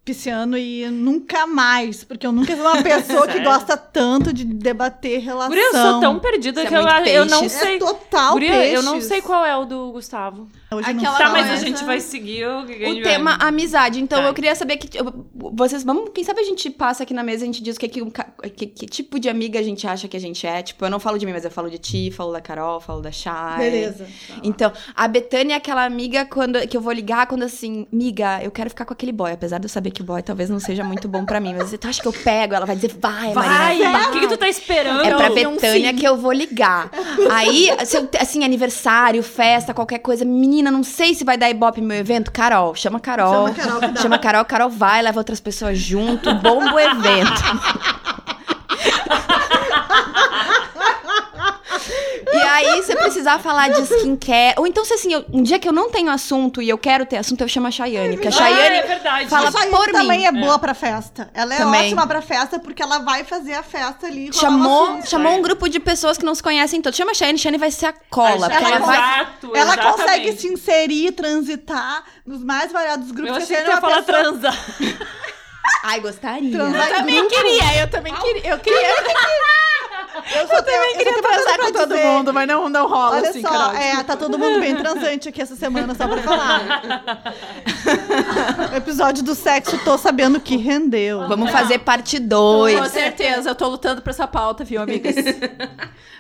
[0.07, 5.21] pisciano e nunca mais, porque eu nunca vi uma pessoa que gosta tanto de debater
[5.21, 5.49] relação.
[5.49, 7.75] Guria, eu sou tão perdida é que eu, muito eu não sei.
[7.75, 10.49] É total Guria, eu não sei qual é o do Gustavo.
[10.73, 11.19] Hoje Aquela.
[11.19, 13.49] Tá, mas a gente vai seguir o O tema vai...
[13.49, 14.01] amizade.
[14.01, 14.29] Então, Tá.
[14.29, 17.43] eu queria saber que eu- vocês vamos, quem sabe a gente passa aqui na mesa
[17.43, 20.17] e a gente diz o que, que, que tipo de amiga a gente acha que
[20.17, 20.63] a gente é.
[20.63, 23.01] Tipo, eu não falo de mim, mas eu falo de ti, falo da Carol, falo
[23.01, 23.59] da Chay.
[23.59, 24.07] Beleza.
[24.43, 28.51] Então, a Betânia é aquela amiga quando, que eu vou ligar quando assim, miga, eu
[28.53, 29.33] quero ficar com aquele boy.
[29.33, 31.55] Apesar de eu saber que o boy talvez não seja muito bom pra mim.
[31.57, 32.55] Mas tu acha que eu pego?
[32.55, 33.79] Ela vai dizer, vai, Vai!
[33.79, 35.03] Marina, O que, que tu tá esperando?
[35.03, 36.91] É pra Betânia que eu vou ligar.
[37.31, 40.23] Aí, se eu- assim, aniversário, festa, qualquer coisa.
[40.25, 42.31] Menina, não sei se vai dar ibope no meu evento.
[42.31, 43.47] Carol, chama a Carol.
[43.47, 44.01] Chama a Carol que dá.
[44.03, 46.35] Chama a Carol, Carol vai, leva outras pessoas junto.
[46.35, 47.43] Bomba o evento.
[52.33, 54.55] E aí, se eu precisar falar de skincare.
[54.59, 57.05] Ou então, se assim, eu- um dia que eu não tenho assunto e eu quero
[57.07, 58.15] ter assunto, eu chamo a Chayane.
[58.17, 58.77] Porque a Ah, Chayane.
[58.77, 59.29] é verdade.
[59.29, 59.93] fala A Chayane por mim.
[59.93, 61.31] também é boa pra festa.
[61.35, 61.87] Ela é Também.
[61.87, 64.33] ótima pra festa porque ela vai fazer a festa ali.
[64.33, 65.09] Chamou, assunto.
[65.09, 66.97] chamou um grupo de pessoas que não se conhecem todos.
[66.97, 68.47] Chama a Chayane, Chayane vai ser a cola.
[68.47, 68.97] Ela ela vai.
[68.99, 69.97] Exato, Ela exatamente.
[69.97, 73.29] consegue se inserir, transitar nos mais variados grupos.
[73.29, 74.67] Eu que achei a que é uma falar pessoa- transar.
[75.85, 76.51] Ai, gostaria.
[76.51, 78.51] Transar Eu também queria, eu também queria.
[78.51, 78.89] Eu queria,
[80.35, 82.05] Eu, só tenho, eu queria só tenho uma coisa transar pra com todo dizer.
[82.07, 83.75] mundo, mas não, não rola Olha assim, só, Carol.
[83.77, 86.83] é, tá todo mundo bem transante aqui essa semana, só pra falar.
[88.73, 91.27] o episódio do sexo, tô sabendo que rendeu.
[91.29, 92.79] Vamos fazer parte 2.
[92.79, 95.15] Com certeza, eu tô lutando pra essa pauta, viu, amigas?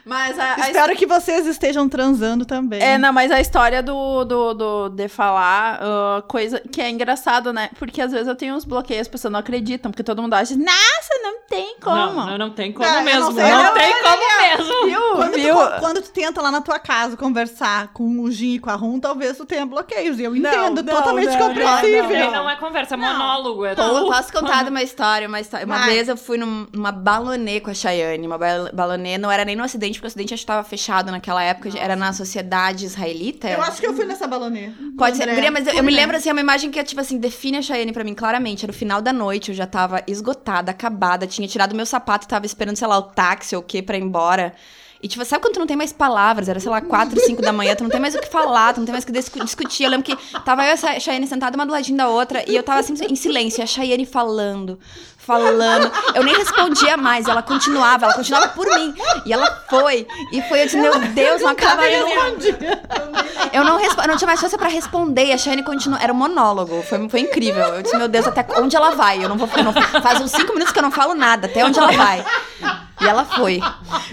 [0.05, 2.81] Mas a, a Espero que vocês estejam transando também.
[2.81, 7.53] É, não, mas a história do, do, do de falar, ah, coisa que é engraçado,
[7.53, 7.71] né?
[7.77, 10.55] Porque às vezes eu tenho uns bloqueios, as pessoas não acreditam, porque todo mundo acha,
[10.57, 11.97] nossa, não tem como.
[11.97, 13.21] Não, não, não tem como Não, eu mesmo.
[13.21, 14.87] não Não, sei, não, tem não, como mesmo.
[14.87, 15.01] Viu?
[15.17, 15.55] Quando tu, Viu?
[15.55, 18.75] co- quando tu tenta lá na tua casa conversar com o Gin e com a
[18.75, 20.19] Rum, talvez tu tenha bloqueios.
[20.19, 22.09] E eu entendo, não, totalmente não, compreensível.
[22.27, 23.65] Não, não é conversa, é monólogo.
[23.65, 25.67] É Pô, tu- posso contar de uma história, uma história.
[25.67, 25.91] Uma Vai.
[25.91, 28.27] vez eu fui num- numa balonê com a Chayane.
[28.27, 31.11] Uma bal- balonê não era nem no acidente, porque o acidente acho que estava fechado
[31.11, 31.71] naquela época.
[31.79, 33.49] Era na sociedade israelita.
[33.49, 34.71] Eu acho que eu fui nessa balonê.
[34.97, 35.27] Pode ser.
[35.35, 37.63] Guria, mas eu, eu me lembro assim, é uma imagem que, tipo assim, define a
[37.63, 38.65] Chayane pra mim claramente.
[38.65, 42.47] Era o final da noite, eu já tava esgotada, acabada, tinha tirado meu sapato, tava
[42.47, 44.55] esperando, sei lá, o táxi ou o quê pra ir embora.
[45.03, 46.49] E, tipo, sabe quando tu não tem mais palavras?
[46.49, 48.79] Era, sei lá, 4, 5 da manhã, tu não tem mais o que falar, tu
[48.79, 49.85] não tem mais o que discu- discutir.
[49.85, 52.57] Eu lembro que tava eu e a Chayane sentada uma do ladinho da outra, e
[52.57, 54.79] eu tava assim, em silêncio, e a Chayane falando,
[55.27, 55.91] falando.
[56.15, 58.95] Eu nem respondia mais, ela continuava, ela continuava por mim.
[59.25, 62.07] E ela foi, e foi, eu disse, meu Deus, não acaba eu
[63.53, 65.27] eu não, eu não tinha mais força pra responder.
[65.27, 66.01] E a Shane continuou.
[66.01, 66.83] Era um monólogo.
[66.83, 67.65] Foi, foi incrível.
[67.65, 69.23] Eu disse, meu Deus, até onde ela vai?
[69.25, 69.49] Eu não vou.
[69.57, 69.73] eu não-
[70.03, 71.47] faz uns cinco minutos que eu não falo nada.
[71.47, 72.25] Até onde ela vai?
[73.01, 73.61] E ela foi.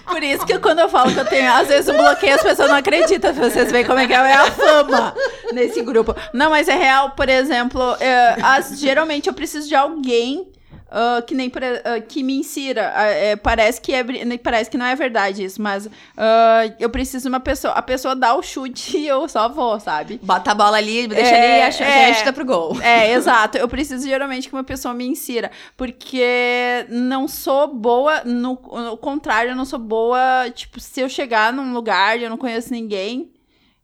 [0.06, 2.70] Por isso que quando eu falo que eu tenho, às vezes, um bloqueio, as pessoas
[2.70, 3.34] não acreditam.
[3.34, 5.14] Vocês veem como é que é a fama
[5.54, 6.16] nesse grupo.
[6.34, 10.48] Não, mas é real, por exemplo, é, as- geralmente eu preciso de alguém.
[10.94, 12.94] Ah, que nem por e- ah, que me insira.
[12.96, 14.04] Ah, é, parece que é
[14.38, 15.90] parece que não é verdade isso, mas
[16.80, 17.74] eu preciso de uma pessoa.
[17.74, 20.20] A pessoa dá o chute e eu só vou, sabe?
[20.22, 22.14] Bota a bola ali, deixa É, ali e a Shane é.
[22.14, 22.80] chuta pro gol.
[22.82, 23.58] É, exato.
[23.58, 25.50] Eu preciso geralmente que uma pessoa me insira.
[25.76, 30.50] Porque não sou boa, no, no contrário, eu não sou boa.
[30.54, 33.32] Tipo, se eu chegar num lugar e eu não conheço ninguém,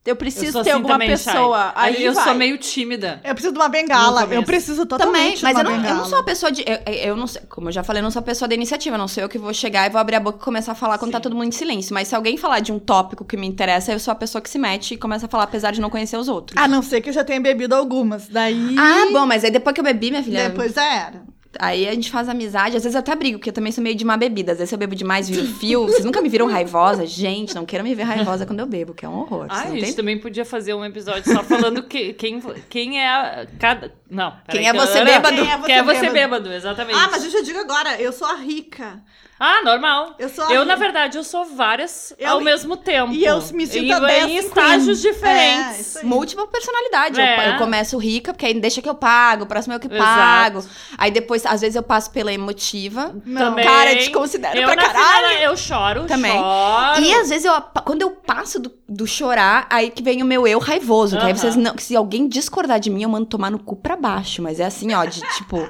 [0.05, 1.71] eu Eu preciso sou ter assim alguma também, pessoa.
[1.75, 2.23] Aí eu vai.
[2.23, 3.19] sou meio tímida.
[3.23, 4.27] Eu preciso de uma bengala.
[4.31, 6.63] Eu preciso Também, totalmente mas de eu não, eu não sou a pessoa de.
[6.65, 8.97] Eu, eu não sei, como eu já falei, eu não sou a pessoa da iniciativa.
[8.97, 10.97] Não sou eu que vou chegar e vou abrir a boca e começar a falar
[10.97, 11.93] quando tá todo mundo em silêncio.
[11.93, 14.49] Mas se alguém falar de um tópico que me interessa, eu sou a pessoa que
[14.49, 16.57] se mete e começa a falar, apesar de não conhecer os outros.
[16.57, 18.27] A não ser que eu já tenha bebido algumas.
[18.29, 18.75] Daí.
[18.79, 20.49] Ah, bom, mas aí depois que eu bebi, minha filha.
[20.49, 21.23] Depois já era.
[21.57, 23.95] Aí a gente faz amizade, às vezes eu até brigo, porque eu também sou meio
[23.95, 24.51] de má bebida.
[24.51, 25.87] Às vezes eu bebo demais, viro fio.
[25.87, 27.07] Vocês nunca me viram raivosa?
[27.07, 29.47] Gente, não queiram me ver raivosa quando eu bebo, que é um horror.
[29.49, 32.39] Ah, a não gente têm- também podia fazer um episódio só falando que, quem,
[32.69, 33.91] quem é a, cada...
[34.09, 35.35] Não, Quem é que você eu- bêbado?
[35.35, 36.13] Quem é você Quem é você bêbado?
[36.13, 36.99] bêbado, exatamente.
[36.99, 39.01] Ah, mas eu já digo agora, eu sou a rica.
[39.39, 40.15] Ah, normal.
[40.19, 43.13] Eu sou a Eu, na verdade, eu sou várias Eu- ao mesmo tempo.
[43.13, 45.09] e eu me sinto em, em estágios Queen.
[45.11, 45.97] É, diferentes.
[45.97, 46.05] aí.
[46.05, 47.21] Múltipla personalidade.
[47.21, 47.47] É.
[47.47, 49.87] Eu, eu começo rica, porque aí deixa que eu pago, o próximo é eu que
[49.87, 50.03] Exato.
[50.03, 50.63] pago.
[50.97, 53.15] Aí depois, às vezes, eu passo pela emotiva.
[53.25, 53.49] Não.
[53.51, 53.65] Também.
[53.65, 55.27] Cara, eu te considero eu pra na caralho.
[55.27, 56.31] final, eu choro, Também.
[56.37, 57.01] choro.
[57.01, 57.53] E às vezes, eu,
[57.85, 61.17] quando eu passo do, do chorar, aí que vem o meu eu raivoso.
[61.17, 61.77] Que aí vocês não.
[61.77, 64.41] Se alguém discordar de mim, eu mando tomar no cu pra baixo.
[64.41, 65.65] Mas é assim, ó, de tipo.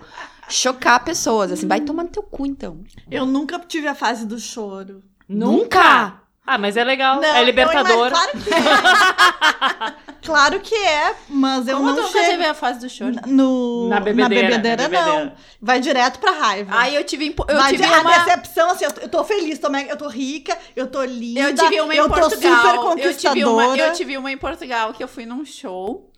[0.49, 2.83] Chocar pessoas, assim, vai tomar no teu cu, então.
[3.09, 5.03] Eu nunca tive a fase do choro.
[5.27, 6.21] Nunca?
[6.51, 7.17] Ah, mas é legal.
[7.21, 8.09] Não, é eu libertador.
[8.09, 10.09] claro que é.
[10.21, 13.15] Claro que é, mas eu Como não nunca chego teve a fase do choro?
[13.25, 14.89] no, Na bebedeira, na não.
[14.89, 15.33] bebedeira.
[15.61, 16.71] Vai direto pra raiva.
[16.77, 18.11] Aí eu tive, impo- eu Vai tive de- a uma...
[18.19, 21.39] decepção, assim, eu tô, eu tô feliz, tô, mega- eu tô rica, eu tô linda,
[21.39, 22.35] Eu tive uma em eu tô Portugal.
[22.35, 22.89] super eu, tive uma,
[23.63, 23.81] conquistadora.
[23.81, 26.11] eu tive uma em Portugal que eu fui num show.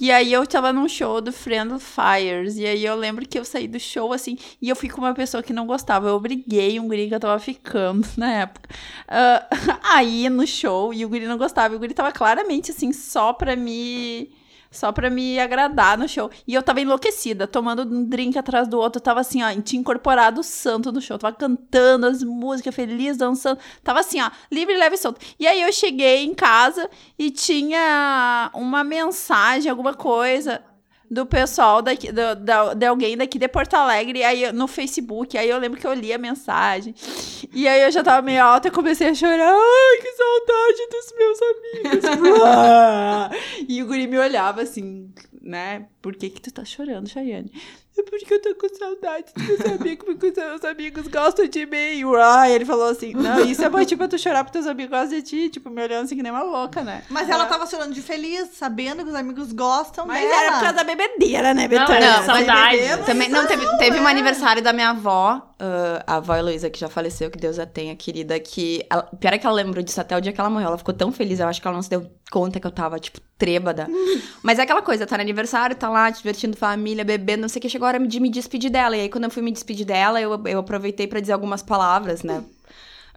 [0.00, 2.56] E aí eu tava num show do Friendly Fires.
[2.56, 4.38] E aí eu lembro que eu saí do show assim.
[4.62, 6.08] E eu fui com uma pessoa que não gostava.
[6.08, 8.68] Eu obriguei um guri que eu tava ficando na época.
[9.08, 9.44] ah,
[9.82, 10.92] aí no show.
[10.92, 11.74] E o guri não gostava.
[11.74, 14.30] E o guri tava claramente assim, só pra me.
[14.70, 16.30] Só pra me agradar no show.
[16.46, 19.00] E eu tava enlouquecida, tomando um drink atrás do outro.
[19.00, 21.18] Tava assim, ó, tinha incorporado o santo no show.
[21.18, 23.58] Tava cantando as músicas, feliz, dançando.
[23.82, 25.20] Tava assim, ó, livre, leve e solto.
[25.40, 30.62] E aí eu cheguei em casa e tinha uma mensagem, alguma coisa
[31.10, 35.36] do pessoal daqui, do, da, de alguém daqui de Porto Alegre, aí no Facebook.
[35.36, 36.94] Aí eu lembro que eu li a mensagem.
[37.52, 39.52] E aí eu já tava meio alta e comecei a chorar.
[39.52, 42.46] Ai, que saudade dos meus amigos.
[43.68, 45.86] e o guri me olhava assim, né?
[46.00, 47.50] Por que que tu tá chorando, Chayane?
[48.00, 51.66] É porque eu tô com saudade dos meus amigos, porque os meus amigos gostam de
[51.66, 52.04] mim.
[52.04, 55.18] Uai, ele falou assim, não, isso é motivo pra tu chorar porque teus amigos gostam
[55.18, 55.48] de ti.
[55.50, 57.02] Tipo, me olhando assim que nem uma louca, né?
[57.10, 60.42] Mas ela tava chorando de feliz, sabendo que os amigos gostam Mas dela.
[60.42, 61.94] era por causa da bebedeira, né, Não, Betânia?
[62.06, 62.78] era Não, saudade.
[63.04, 64.10] Também, não, teve, teve um é.
[64.10, 67.94] aniversário da minha avó, ah, a avó Heloísa, que já faleceu, que Deus a tenha,
[67.94, 68.84] querida, que...
[68.88, 70.68] Ela, pior é que ela lembrou disso até o dia que ela morreu.
[70.68, 72.98] Ela ficou tão feliz, eu acho que ela não se deu conta que eu tava,
[72.98, 73.86] tipo, trêbada.
[74.42, 77.62] Mas é aquela coisa, tá no aniversário, tá lá, divertindo família, bebendo, não sei o
[77.62, 78.96] que, chegou a hora de me despedir dela.
[78.96, 82.22] E aí, quando eu fui me despedir dela, eu, eu aproveitei pra dizer algumas palavras,
[82.22, 82.42] né?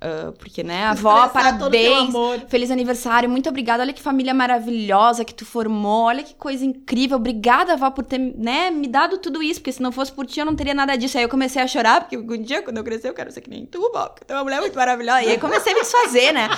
[0.05, 2.41] Ah, porque, né, avó, parabéns, amor.
[2.49, 7.15] feliz aniversário, muito obrigada, olha que família maravilhosa que tu formou, olha que coisa incrível,
[7.15, 10.41] obrigada, avó, por ter, né, me dado tudo isso, porque se não fosse por ti
[10.41, 11.17] eu não teria nada disso.
[11.17, 13.49] Aí eu comecei a chorar, porque um dia, quando eu crescer, eu quero ser que
[13.49, 15.23] nem tu, vó, porque tu é uma mulher muito maravilhosa.
[15.23, 16.49] E aí comecei a me desfazer, né,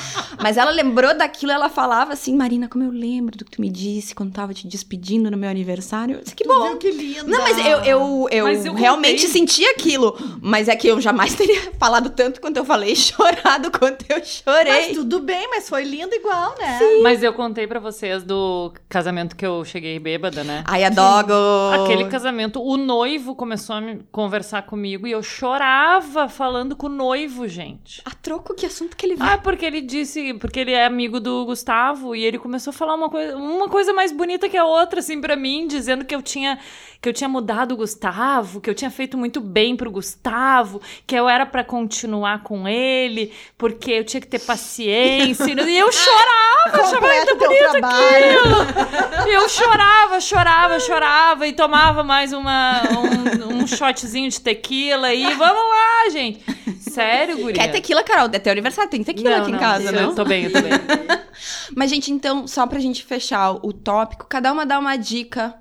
[0.42, 3.70] mas ela lembrou daquilo, ela falava assim, Marina, como eu lembro do que tu me
[3.70, 6.16] disse quando tava te despedindo no meu aniversário.
[6.16, 6.70] Eu disse, que Tu bom.
[6.70, 7.24] viu que linda.
[7.26, 9.30] Não, mas eu, eu, eu, Mas eu realmente contei.
[9.42, 10.18] senti aquilo.
[10.42, 12.96] Mas é que eu jamais teria falado tanto quanto eu falei,
[13.36, 14.72] chorado quanto eu chorei.
[14.72, 16.80] Mas tudo bem, mas foi lindo igual, né?
[17.02, 20.64] Mas eu contei pra vocês do casamento que eu cheguei bêbada, né?
[20.66, 21.34] Ai, a dogo.
[21.74, 26.90] Aquele casamento, o noivo começou a me conversar comigo e eu chorava falando com o
[26.90, 28.02] noivo, gente.
[28.06, 29.34] A troco, que assunto que ele vai.
[29.34, 32.96] Ah, porque ele disse, porque ele é amigo do Gustavo e ele começou a falar
[32.96, 36.22] uma coisa, uma coisa mais bonita que a outra, assim, pra mim, dizendo que eu
[36.22, 36.60] tinha
[37.06, 41.14] que eu tinha mudado o Gustavo, que eu tinha feito muito bem pro Gustavo, que
[41.16, 43.25] eu era pra continuar com ele,
[43.58, 45.46] porque eu tinha que ter paciência.
[45.46, 49.32] e eu chorava, achava muito o teu bonito aquilo.
[49.32, 55.64] Eu chorava, chorava, chorava e tomava mais uma, um, um shotzinho de tequila e vamos
[55.64, 56.44] lá, gente.
[56.80, 57.54] Sério, guria?
[57.54, 58.30] Quer tequila, Carol?
[58.32, 60.16] É teu aniversário, tem tequila Não, aqui em não, casa, eu não?
[60.16, 60.72] tô bem, eu tô bem.
[61.76, 65.54] Mas, gente, então, só pra gente fechar o tópico, cada uma dá uma dica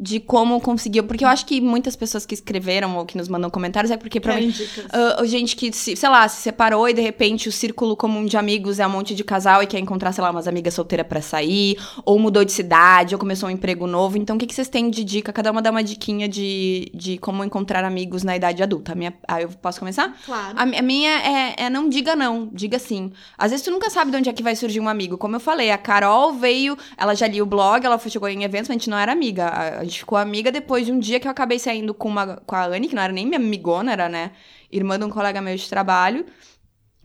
[0.00, 1.04] de como conseguiu.
[1.04, 4.18] Porque eu acho que muitas pessoas que escreveram ou que nos mandam comentários é porque
[4.18, 4.64] provavelmente.
[4.64, 4.86] dicas.
[4.90, 8.36] ah, gente que, se, sei lá, se separou e de repente o círculo comum de
[8.36, 11.20] amigos é um monte de casal e quer encontrar, sei lá, umas amigas solteiras pra
[11.20, 14.16] sair, ou mudou de cidade, ou começou um emprego novo.
[14.16, 15.32] Então, o que, que vocês têm de dica?
[15.32, 18.92] Cada uma dá uma diquinha de, de como encontrar amigos na idade adulta.
[18.92, 20.16] A minha, ah, eu posso começar?
[20.24, 20.58] Claro.
[20.58, 23.12] A, a minha é, é não diga não, diga sim.
[23.36, 25.18] Às vezes tu nunca sabe de onde é que vai surgir um amigo.
[25.18, 28.68] Como eu falei, a Carol veio, ela já lia o blog, ela chegou em eventos,
[28.68, 29.48] mas a gente não era amiga.
[29.80, 32.54] A gente ficou amiga depois de um dia que eu acabei saindo com, uma, com
[32.56, 34.30] a Anne, que não era nem minha amigona, era, né,
[34.72, 36.24] irmã de um colega meu de trabalho.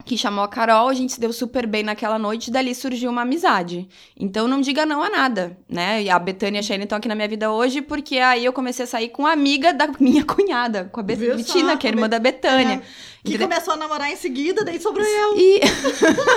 [0.03, 3.09] Que chamou a Carol, a gente se deu super bem naquela noite, e dali surgiu
[3.09, 3.87] uma amizade.
[4.15, 6.03] Então não diga não a nada, né?
[6.03, 8.53] E a Betânia e a Shane estão aqui na minha vida hoje, porque aí eu
[8.53, 11.37] comecei a sair com a amiga da minha cunhada, com a Bet- Viu só?
[11.37, 12.83] Bettina, que é a irmã da Betânia.
[13.25, 13.47] Que Entendeu?
[13.49, 15.35] começou a namorar em seguida, daí sobrou eu.
[15.35, 15.59] E...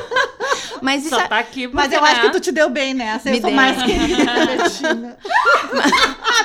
[0.81, 1.29] Mas isso Só é...
[1.29, 2.23] tá aqui Mas eu acho né?
[2.23, 3.29] que tu te deu bem nessa.
[3.29, 3.57] Eu Me sou dei.
[3.57, 5.19] mais querida que a Betina.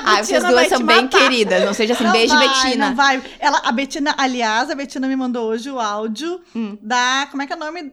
[0.04, 1.64] Ah, vocês Bettina duas são bem queridas.
[1.64, 2.88] Não seja assim, Não beijo, vai, Betina.
[2.90, 3.22] Não vai.
[3.38, 6.76] Ela, a Betina, aliás, a Betina me mandou hoje o áudio Hum.
[6.82, 7.26] da.
[7.30, 7.92] Como é que é o nome?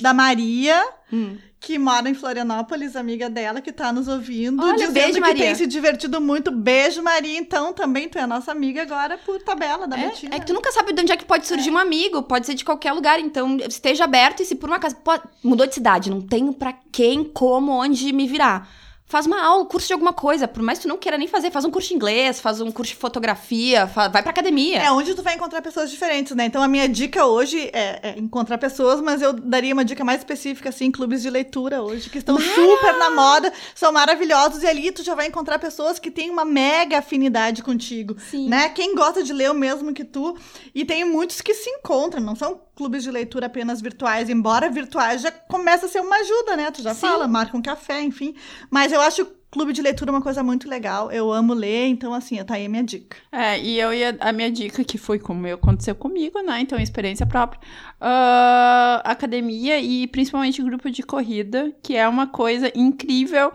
[0.00, 1.36] Da Maria, Hum.
[1.60, 4.62] Que mora em Florianópolis, amiga dela, que tá nos ouvindo.
[4.62, 5.44] Olha, dizendo beijo, que Maria.
[5.44, 6.50] tem se divertido muito.
[6.50, 7.38] Beijo, Maria.
[7.38, 10.34] Então, também tu é nossa amiga agora por tabela da Betina.
[10.34, 12.46] É, é que tu nunca sabe de onde é que pode surgir um amigo, pode
[12.46, 15.74] ser de qualquer lugar, então esteja aberto e se por uma casa pode- mudou de
[15.74, 18.66] cidade, não tenho pra quem, como, onde me virar.
[19.10, 21.50] Faz uma aula, curso de alguma coisa, por mais que tu não queira nem fazer,
[21.50, 24.78] faz um curso de inglês, faz um curso de fotografia, fa- vai pra academia.
[24.80, 26.44] É onde tu vai encontrar pessoas diferentes, né?
[26.44, 30.20] Então a minha dica hoje é, é encontrar pessoas, mas eu daria uma dica mais
[30.20, 34.92] específica, assim, clubes de leitura hoje, que estão super na moda, são maravilhosos, e ali
[34.92, 38.48] tu já vai encontrar pessoas que têm uma mega afinidade contigo, Sim.
[38.48, 38.68] né?
[38.68, 40.36] Quem gosta de ler o mesmo que tu,
[40.72, 45.20] e tem muitos que se encontram, não são clubes de leitura apenas virtuais, embora virtuais
[45.20, 46.70] já começa a ser uma ajuda, né?
[46.70, 47.00] Tu já Sim.
[47.02, 48.34] fala, marca um café, enfim.
[48.70, 51.10] Mas eu acho clube de leitura uma coisa muito legal.
[51.10, 53.16] Eu amo ler, então assim, tá aí a minha dica.
[53.32, 54.16] É, e eu ia.
[54.20, 56.60] A minha dica, que foi como aconteceu comigo, né?
[56.60, 57.60] Então, experiência própria.
[58.00, 63.52] ah, academia e principalmente grupo de corrida, que é uma coisa incrível.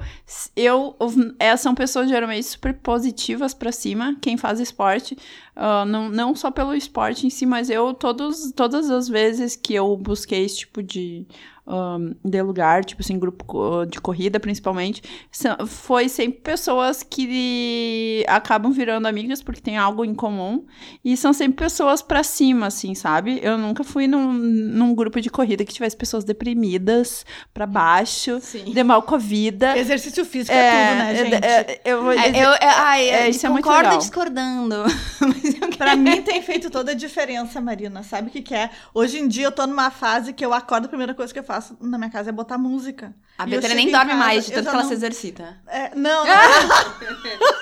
[0.55, 0.95] Eu.
[1.39, 5.17] é, são pessoas geralmente super positivas pra cima, quem faz esporte.
[5.55, 9.73] ah, não, não só pelo esporte em si, mas eu, todos, todas as vezes que
[9.73, 11.25] eu busquei esse tipo de.
[11.67, 15.01] Um, de lugar, tipo assim, grupo de corrida, principalmente,
[15.67, 20.65] foi sempre pessoas que acabam virando amigas porque tem algo em comum
[21.03, 23.39] e são sempre pessoas pra cima, assim, sabe?
[23.41, 28.65] Eu nunca fui num, num grupo de corrida que tivesse pessoas deprimidas, pra baixo, Sim.
[28.65, 29.77] de mal com a vida.
[29.77, 31.45] Exercício físico é, tudo, né, gente?
[31.45, 33.97] é, eu vou É, dizer- eu, é, ai, é, isso é muito legal.
[33.97, 34.75] discordando.
[35.77, 38.01] Pra mim tem feito toda a diferença, Marina.
[38.03, 38.69] Sabe o que, que é?
[38.93, 41.43] Hoje em dia eu tô numa fase que eu acordo, a primeira coisa que eu
[41.43, 43.13] faço na minha casa é botar música.
[43.37, 45.57] A chego nem em dorme casa, mais de tanto que ela não- se exercita.
[45.67, 47.54] É, não, não.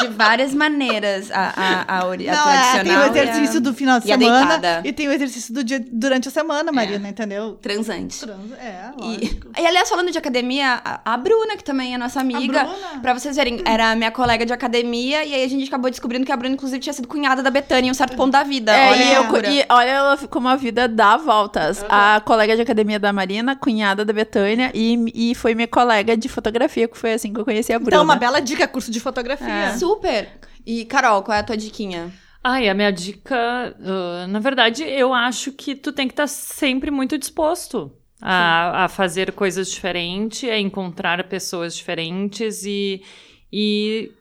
[0.00, 1.30] De várias maneiras.
[1.30, 2.84] A, a, a, ori- a Não, é, tradicional.
[2.84, 5.52] tem o e a exercício do final de e a semana e tem o exercício
[5.52, 7.54] do dia durante a semana, Marina, entendeu?
[7.60, 8.20] Transante.
[8.20, 9.48] Trans- É, E, lógico.
[9.58, 13.00] e, aliás, falando de academia, a, a Bruna, que também é nossa amiga, A Bruna?
[13.02, 16.32] pra vocês verem, era minha colega de academia, e aí a gente acabou descobrindo que
[16.32, 18.72] a Bruna, inclusive, tinha sido cunhada da Betânia em um certo ponto da vida.
[18.74, 21.84] É, olha e, eu- e olha ela como a vida dá voltas.
[21.88, 26.28] A colega de academia da Marina, cunhada da Betânia, e, e foi minha colega de
[26.28, 27.90] fotografia, que foi assim que eu conheci a Bruna.
[27.96, 29.49] Então, uma bela dica, curso de fotografia.
[29.78, 30.28] Super!
[30.66, 32.12] E, Carol, qual é a tua diquinha?
[32.42, 36.90] Ai, a minha dica, ah, na verdade, eu acho que tu tem que estar sempre
[36.90, 43.02] muito disposto a, a fazer coisas diferentes, a encontrar pessoas diferentes e,
[43.52, 44.12] e,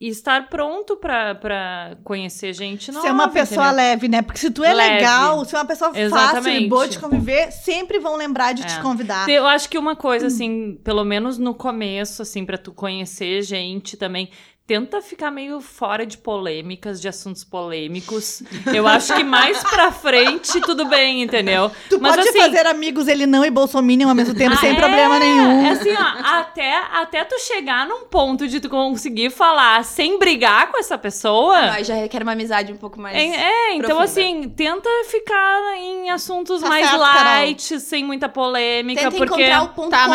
[0.00, 3.06] e estar pronto pra pra conhecer gente nova.
[3.06, 3.76] Ser uma pessoa entendeu?
[3.84, 4.22] leve, né?
[4.22, 4.94] Porque se tu é Leve.
[4.94, 6.68] legal, se é uma pessoa fácil e Exatamente.
[6.68, 8.80] boa de conviver, sempre vão lembrar de te É.
[8.80, 9.28] convidar.
[9.28, 13.96] Eu acho que uma coisa, assim, pelo menos no começo, assim, pra tu conhecer gente
[13.96, 14.30] também,
[14.70, 18.40] tenta ficar meio fora de polêmicas, de assuntos polêmicos.
[18.72, 21.72] Eu acho que mais pra frente tudo bem, entendeu?
[21.88, 24.70] Tu Mas pode assim, fazer amigos ele não e bolsominion ao mesmo tempo, ah, sem
[24.70, 25.66] é, problema nenhum.
[25.66, 30.70] É assim, ó, até, até tu chegar num ponto de tu conseguir falar sem brigar
[30.70, 31.58] com essa pessoa.
[31.72, 33.16] Aí já requer uma amizade um pouco mais.
[33.16, 34.04] É, é, então profunda.
[34.04, 37.24] assim, tenta ficar em assuntos Tá mais certo, Carol.
[37.24, 40.10] light, sem muita polêmica, Tenta porque encontrar o ponto Tá, comum.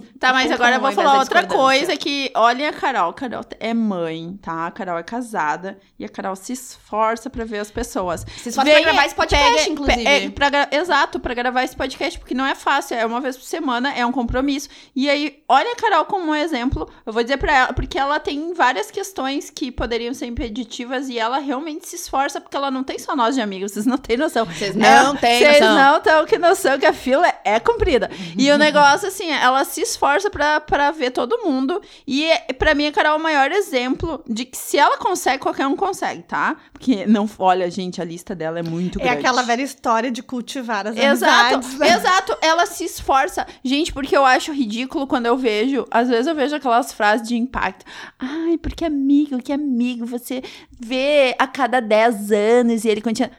[0.00, 3.99] mas, tá, mas agora eu vou falar outra coisa que, olha Carol, Carol é mãe,
[4.42, 4.66] tá?
[4.66, 8.24] A Carol é casada e a Carol se esforça pra ver as pessoas.
[8.38, 10.06] Se esforça pra gravar esse podcast, pega- inclusive.
[10.06, 13.44] é, pra exato, pra gravar esse podcast, porque não é fácil, é uma vez por
[13.44, 14.68] semana, é um compromisso.
[14.94, 18.18] E aí, olha a Carol como um exemplo, eu vou dizer pra ela, porque ela
[18.20, 22.82] tem várias questões que poderiam ser impeditivas e ela realmente se esforça, porque ela não
[22.84, 24.44] tem só nós de amigos, vocês não têm noção.
[24.46, 25.74] Vocês não têm Vocês noção.
[25.76, 28.10] não estão que noção que a fila é, é comprida.
[28.36, 31.80] E o negócio, assim, ela se esforça pra ver todo mundo.
[32.06, 33.79] E é- pra mim, a Carol é o maior exemplo
[34.28, 36.56] de que se ela consegue, qualquer um consegue, tá?
[36.72, 39.18] Porque, não, olha, gente, a lista dela é muito É grande.
[39.18, 41.78] aquela velha história de cultivar as Exato, amizades.
[41.78, 41.88] né?
[41.88, 42.36] exato.
[42.40, 43.46] Ela se esforça.
[43.64, 45.86] Gente, porque eu acho ridículo quando eu vejo.
[45.90, 47.84] Às vezes eu vejo aquelas frases de impacto.
[48.18, 50.42] Ai, porque amigo, que amigo, você
[50.78, 53.30] vê a cada 10 anos e ele continua.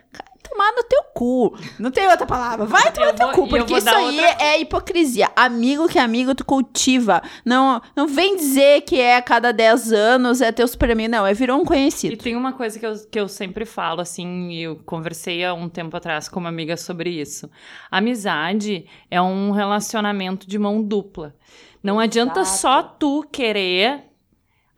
[0.52, 1.58] Tomar no teu cu.
[1.80, 2.66] Não tem outra palavra.
[2.66, 5.30] Vai tomar no teu vou- cu, e porque isso aí outra- é hipocrisia.
[5.36, 7.22] Amigo que é amigo, tu cultiva.
[7.46, 11.10] Não, não vem dizer que é a cada 10 anos, é teu super amigo.
[11.10, 12.18] Não, é virou um E conhecido.
[12.18, 15.70] tem uma coisa que eu, que eu sempre falo, assim, e eu conversei há um
[15.70, 17.50] tempo atrás com uma amiga sobre isso.
[17.90, 21.34] Amizade é um relacionamento de mão dupla.
[21.84, 22.58] Não adianta Exato.
[22.60, 24.04] só tu querer,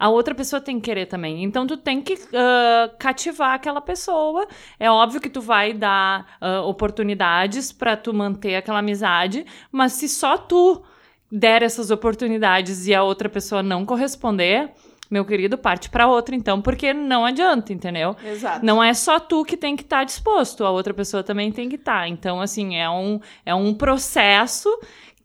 [0.03, 1.45] a outra pessoa tem que querer também.
[1.45, 4.45] Então tu tem que ah, cativar aquela pessoa.
[4.77, 10.09] É óbvio que tu vai dar ah, oportunidades pra tu manter aquela amizade, mas se
[10.09, 10.83] só tu
[11.31, 14.71] der essas oportunidades e a outra pessoa não corresponder,
[15.09, 18.13] meu querido, parte pra outra então, porque não adianta, entendeu?
[18.25, 18.65] Exato.
[18.65, 21.75] Não é só tu que tem que estar disposto, a outra pessoa também tem que
[21.75, 22.09] estar.
[22.09, 24.67] Então, assim, é um, é um processo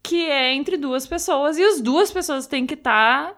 [0.01, 3.35] que é entre duas pessoas e as duas pessoas têm que estar,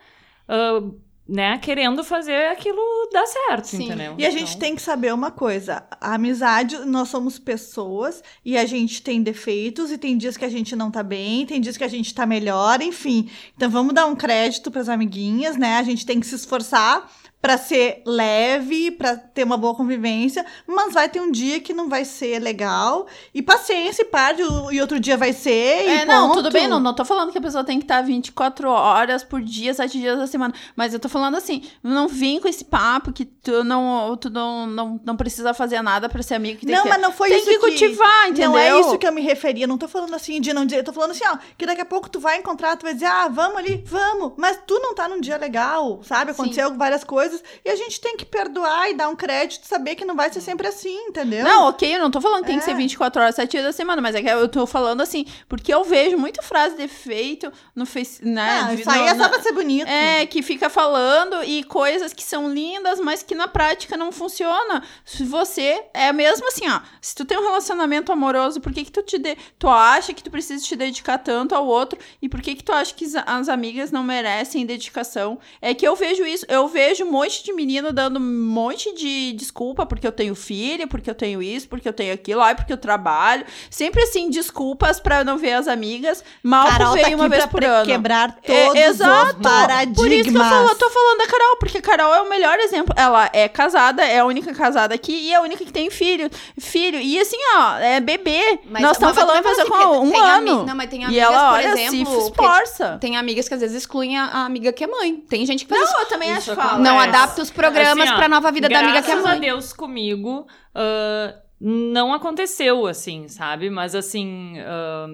[0.47, 0.83] ah,
[1.28, 2.82] né, querendo fazer aquilo
[3.13, 3.86] dar certo, Sim.
[3.86, 4.15] entendeu?
[4.17, 8.57] E a gente Então- tem que saber uma coisa: a amizade, nós somos pessoas e
[8.57, 11.78] a gente tem defeitos, e tem dias que a gente não tá bem, tem dias
[11.78, 13.30] que a gente tá melhor, enfim.
[13.55, 15.78] Então vamos dar um crédito pras amiguinhas, né?
[15.78, 17.09] A gente tem que se esforçar
[17.41, 21.89] pra ser leve, pra ter uma boa convivência, mas vai ter um dia que não
[21.89, 23.07] vai ser legal.
[23.33, 25.87] E paciência, e parte, e outro dia vai ser.
[25.87, 26.37] É, não, ponto.
[26.37, 29.41] tudo bem, não, não tô falando que a pessoa tem que estar 24 horas por
[29.41, 30.53] dia, 7 dias da semana.
[30.75, 34.67] Mas eu tô falando assim, não vim com esse papo que tu não, tu não,
[34.67, 36.59] não, não precisa fazer nada pra ser amigo.
[36.59, 38.51] Que tem Não, que, mas não foi tem isso que cultivar, entendeu?
[38.51, 39.65] Não é isso que eu me referia.
[39.65, 40.81] Não tô falando assim de não dizer.
[40.81, 43.07] Eu tô falando assim, ó, que daqui a pouco tu vai encontrar, tu vai dizer,
[43.07, 44.33] ah, vamos ali, vamos.
[44.37, 46.31] Mas tu não tá num dia legal, sabe?
[46.31, 47.30] Aconteceu várias coisas.
[47.65, 50.41] E a gente tem que perdoar e dar um crédito, saber que não vai ser
[50.41, 51.43] sempre assim, entendeu?
[51.43, 52.65] Não, ok, eu não tô falando que tem que É.
[52.65, 55.73] ser 24 horas, 7 dias da semana, mas é que eu tô falando assim, porque
[55.73, 58.63] eu vejo muita frase de efeito no Face, né?
[58.67, 59.88] Ah, isso aí é só pra ser bonito.
[59.88, 64.84] É, que fica falando e coisas que são lindas, mas que na prática não funciona.
[65.05, 68.91] Se você é mesmo assim, ó, se tu tem um relacionamento amoroso, por que que
[68.91, 69.36] tu te de...
[69.59, 72.71] tu acha que tu precisa te dedicar tanto ao outro e por que que tu
[72.71, 75.39] acha que as- as amigas não merecem dedicação?
[75.61, 79.34] É que eu vejo isso, eu vejo um monte de menino dando um monte de
[79.34, 82.74] desculpa porque eu tenho filho, porque eu tenho isso, porque eu tenho aquilo, ai, porque
[82.74, 83.45] eu trabalho.
[83.69, 86.24] Sempre assim, desculpas pra não ver as amigas.
[86.43, 87.86] Mal Carol veio tá uma vez pra por ano.
[87.86, 89.38] quebrar É, todos exato.
[89.38, 89.95] os paradigmas.
[89.97, 92.30] Por isso que eu, falo, eu tô falando da Carol, porque a Carol é o
[92.30, 92.93] melhor exemplo.
[92.97, 96.30] Ela é casada, é a única casada aqui e é a única que tem filho.
[96.59, 96.99] Filho.
[96.99, 98.59] E assim, ó, é bebê.
[98.69, 100.65] Mas- Nós estamos falando fazer fala assim, com um ano.
[100.65, 102.97] Não, mas tem e amigas, ela, por olha, exemplo, se esforça.
[102.99, 105.15] Tem amigas que às vezes excluem a, a amiga que é mãe.
[105.30, 105.93] Tem gente que faz isso.
[105.93, 106.78] Não, eu também Isso acho falta.
[106.78, 107.11] Não Acontece.
[107.18, 109.39] Adapta os programas Assim, ó, pra nova vida da amiga que é Graças a mãe.
[109.39, 113.70] Deus comigo, ah, não aconteceu assim, sabe?
[113.70, 114.55] Mas assim.
[114.59, 115.07] ah,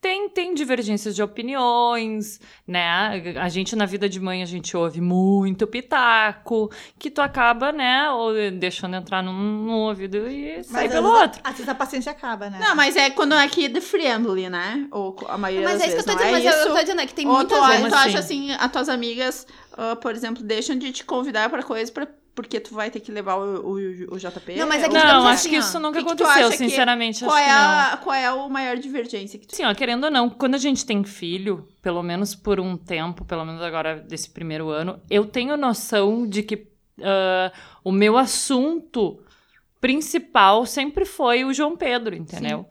[0.00, 3.36] tem, tem divergências de opiniões, né?
[3.40, 8.10] A gente, na vida de mãe, a gente ouve muito pitaco, que tu acaba, né,
[8.10, 11.40] ou deixando entrar num, num ouvido e sai Mas pelo às vezes- outro.
[11.44, 12.58] Às vezes a paciência acaba, né?
[12.60, 14.86] Não, mas é quando é kid friendly, né?
[14.90, 16.68] Ou a maioria Mas das é isso que eu vezes, tô dizendo, é mas isso?
[16.68, 17.88] eu tô dizendo é que tem Como vezes.
[17.88, 18.50] tu acha assim?
[18.52, 19.46] assim, as tuas amigas,
[19.76, 23.10] ah, por exemplo, deixam de te convidar pra coisas pra, porque tu vai ter que
[23.10, 23.74] levar o, o,
[24.14, 24.56] o JP?
[24.56, 26.56] Não, mas é que Não, assim, acho que ó, isso nunca que que aconteceu, que-
[26.56, 27.24] sinceramente.
[27.24, 27.60] qual acho é, que não.
[27.60, 30.58] a, qual é a maior divergência que tu Sim, ó, querendo ou não, quando a
[30.58, 35.26] gente tem filho, pelo menos por um tempo, pelo menos agora desse primeiro ano, eu
[35.26, 36.70] tenho noção de que
[37.02, 37.52] ah,
[37.82, 39.22] o meu assunto
[39.80, 42.66] principal sempre foi o João Pedro, entendeu?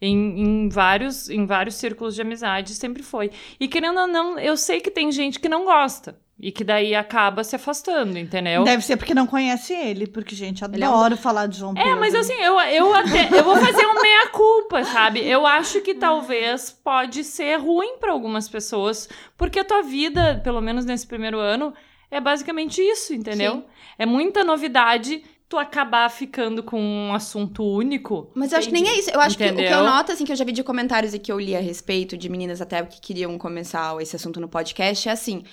[0.00, 3.30] Em, em vários, em vários círculos de amizade sempre foi.
[3.58, 6.18] E querendo ou não, eu sei que tem gente que não gosta.
[6.42, 8.64] E que daí acaba se afastando, entendeu?
[8.64, 11.72] Deve ser porque não conhece ele, porque, gente, Ele é um- adoro falar de João
[11.72, 11.88] Pedro.
[11.88, 13.28] É, mas assim, eu, eu até.
[13.38, 15.20] Eu vou fazer um meia-culpa, sabe?
[15.24, 20.60] Eu acho que talvez pode ser ruim para algumas pessoas, porque a tua vida, pelo
[20.60, 21.72] menos nesse primeiro ano,
[22.10, 23.52] é basicamente isso, entendeu?
[23.54, 23.64] Sim.
[23.96, 28.30] É muita novidade tu acabar ficando com um assunto único.
[28.34, 29.10] Mas eu acho que nem é isso.
[29.10, 29.84] Eu acho que o que eu Entendeu?
[29.84, 32.28] noto, assim, que eu já vi de comentários e que eu li a respeito de
[32.28, 35.44] meninas até que queriam começar esse assunto no podcast, é assim: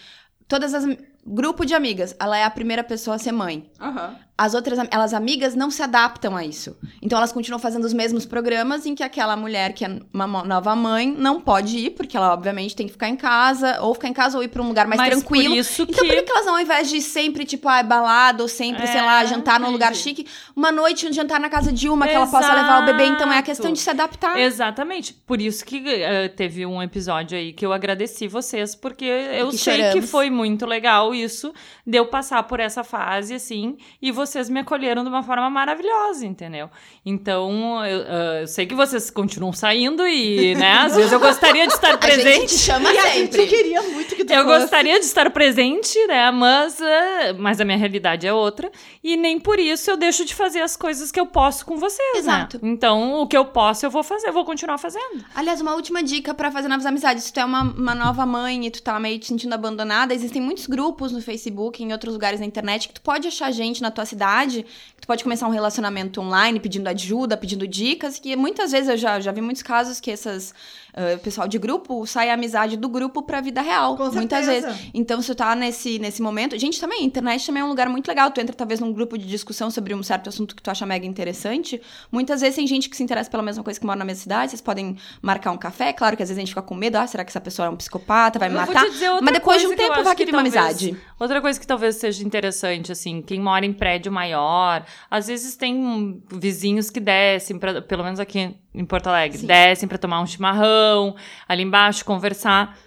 [0.50, 0.84] todas as.
[1.26, 3.70] Grupo de amigas, ela é a primeira pessoa a ser mãe.
[3.80, 4.18] Aham.
[4.42, 6.78] As outras, elas amigas, não se adaptam a isso.
[7.02, 10.74] Então elas continuam fazendo os mesmos programas em que aquela mulher que é uma nova
[10.78, 14.14] mãe não pode ir, porque ela, obviamente, tem que ficar em casa, ou ficar em
[14.14, 15.50] casa ou ir pra um lugar mais Mas tranquilo.
[15.50, 16.16] por isso Então, por que.
[16.16, 19.24] que que elas não, ao invés de sempre, tipo, ah, balada, ou sempre, sei lá,
[19.24, 20.26] É, jantar num lugar chique,
[20.56, 23.08] uma noite, um jantar na casa de uma, que ela possa levar o bebê.
[23.08, 23.44] Então, é a Exato.
[23.44, 24.40] questão de se adaptar.
[24.40, 25.14] Exatamente.
[25.14, 29.58] Por isso que eh, teve um episódio aí que eu agradeci vocês, porque eu que
[29.58, 30.10] sei que choramos.
[30.10, 31.54] foi muito legal isso,
[31.86, 36.26] de eu passar por essa fase, assim, e vocês me acolheram de uma forma maravilhosa,
[36.26, 36.70] entendeu?
[37.06, 41.66] Então, eu, ah, eu sei que vocês continuam saindo e, né, às vezes eu gostaria
[41.68, 42.58] de estar A gente te presente.
[42.58, 43.48] chama E a gente sempre.
[43.48, 44.60] queria muito tu Eu fosse.
[44.62, 46.32] gostaria de estar presente, né?
[46.32, 48.72] Mas, eh, mas a minha realidade é outra.
[49.04, 52.18] E nem por isso eu deixo de fazer as coisas que eu posso com vocês,
[52.20, 52.60] Exato.
[52.62, 52.70] né?
[52.72, 55.24] Então, o que eu posso, eu vou fazer, eu vou continuar fazendo.
[55.36, 57.24] Aliás, uma última dica pra fazer novas amizades.
[57.26, 60.42] Se tu é uma, uma nova mãe e tu tá meio te sentindo abandonada, existem
[60.42, 63.92] muitos grupos no Facebook, em outros lugares na internet, que tu pode achar gente na
[63.92, 64.66] tua cidade,
[64.96, 68.98] que tu pode começar um relacionamento online, pedindo ajuda, pedindo dicas, que muitas vezes eu
[68.98, 70.54] já, já vi muitos casos que essas.
[70.94, 73.96] ah, pessoal de grupo sai a amizade do grupo pra vida real.
[73.96, 74.90] Com muitas vezes.
[74.94, 76.58] Então, se tu tá nesse, nesse momento.
[76.58, 78.30] Gente, também, a internet também é um lugar muito legal.
[78.32, 81.06] Tu entra, talvez, num grupo de discussão sobre um certo assunto que tu acha mega
[81.06, 81.82] interessante.
[82.12, 84.52] Muitas vezes tem gente que se interessa pela mesma coisa que mora na mesma cidade.
[84.52, 85.92] Vocês podem marcar um café.
[85.94, 86.98] Claro que às vezes a gente fica com medo.
[86.98, 88.38] Ah, será que essa pessoa é um psicopata?
[88.40, 88.86] Vai me matar?
[89.22, 90.98] Mas depois de um tempo vai que criar uma talvez- amizade.
[91.20, 96.22] Outra coisa que talvez seja interessante, assim, quem mora em prédio maior, às vezes tem
[96.32, 99.48] vizinhos que descem, pra, pelo menos aqui em Porto Alegre, Sim.
[99.48, 101.16] descem pra tomar um chimarrão,
[101.48, 102.78] ali embaixo, conversar.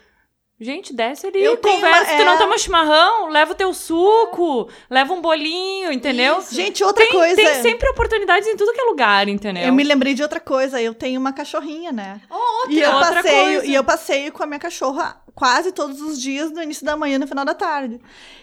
[0.62, 2.12] Gente, desce ali, Eu conversa.
[2.12, 2.38] uma- Tu não é.
[2.38, 6.40] toma chimarrão, leva o teu suco, leva um bolinho, entendeu?
[6.50, 7.34] Gente, outra Tem, coisa.
[7.36, 9.64] tem sempre oportunidades em tudo que é lugar, entendeu?
[9.64, 10.80] Eu me lembrei de outra coisa.
[10.80, 12.20] Eu tenho uma cachorrinha, né?
[12.30, 12.72] Outra.
[12.72, 13.66] E eu outra passeio, coisa.
[13.66, 17.14] e eu passeio com a minha cachorra quase todos os dias, no início da manhã
[17.16, 17.98] e no final da tarde.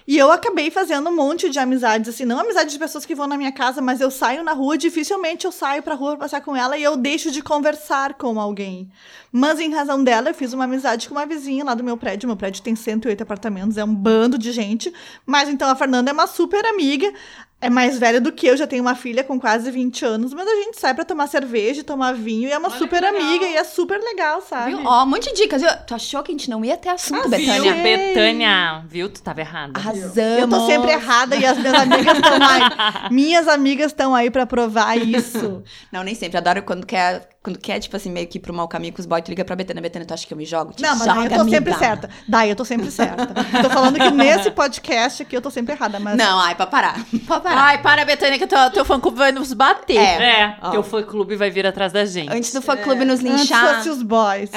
[0.07, 3.27] E eu acabei fazendo um monte de amizades, assim, não amizade de pessoas que vão
[3.27, 6.41] na minha casa, mas eu saio na rua, dificilmente eu saio pra rua pra passar
[6.41, 8.89] com ela e eu deixo de conversar com alguém.
[9.31, 12.27] Mas em razão dela, eu fiz uma amizade com uma vizinha lá do meu prédio.
[12.27, 14.93] Meu prédio tem 108 apartamentos, é um bando de gente.
[15.25, 17.13] Mas então a Fernanda é uma super amiga
[17.61, 20.47] é mais velha do que eu, já tem uma filha com quase 20 anos, mas
[20.47, 23.55] a gente sai pra tomar cerveja, tomar vinho, e é uma Olha super amiga, e
[23.57, 24.75] é super legal, sabe?
[24.75, 24.85] Viu?
[24.85, 25.61] Ó, um monte de dicas.
[25.61, 25.69] viu?
[25.85, 27.73] Tu achou que a gente não ia ter assunto, Ah, Betânia?
[27.73, 28.85] Viu, Betânia?
[28.87, 29.09] Viu?
[29.09, 29.73] Tu tava errada.
[29.77, 30.39] Arrasamos.
[30.39, 33.09] Eu tô sempre errada e as minhas amigas estão aí.
[33.11, 35.61] Minhas amigas estão aí pra provar isso.
[35.91, 36.37] Não, nem sempre.
[36.37, 39.05] Adoro quando quer, quando quer, tipo assim, meio que ir pro mau caminho com os
[39.05, 39.81] boys, tu liga pra Betânia.
[39.81, 40.73] Betânia, tu acha que eu me jogo?
[40.73, 41.57] Te Não, mas joga, daí eu tô amiga.
[41.57, 42.09] sempre certa.
[42.27, 43.27] Daí eu tô sempre certa.
[43.63, 46.17] tô falando que nesse podcast aqui eu tô sempre errada, mas.
[46.17, 46.99] Não, ai, pra parar.
[47.25, 47.61] Pra parar.
[47.61, 49.95] Ai, para, Betânia, que teu, teu fã-clube vai nos bater.
[49.97, 50.41] É.
[50.41, 50.71] É, Ó.
[50.71, 52.31] teu fã-clube vai vir atrás da gente.
[52.31, 54.49] Antes do fã-clube nos Antes linchar, fosse os boys.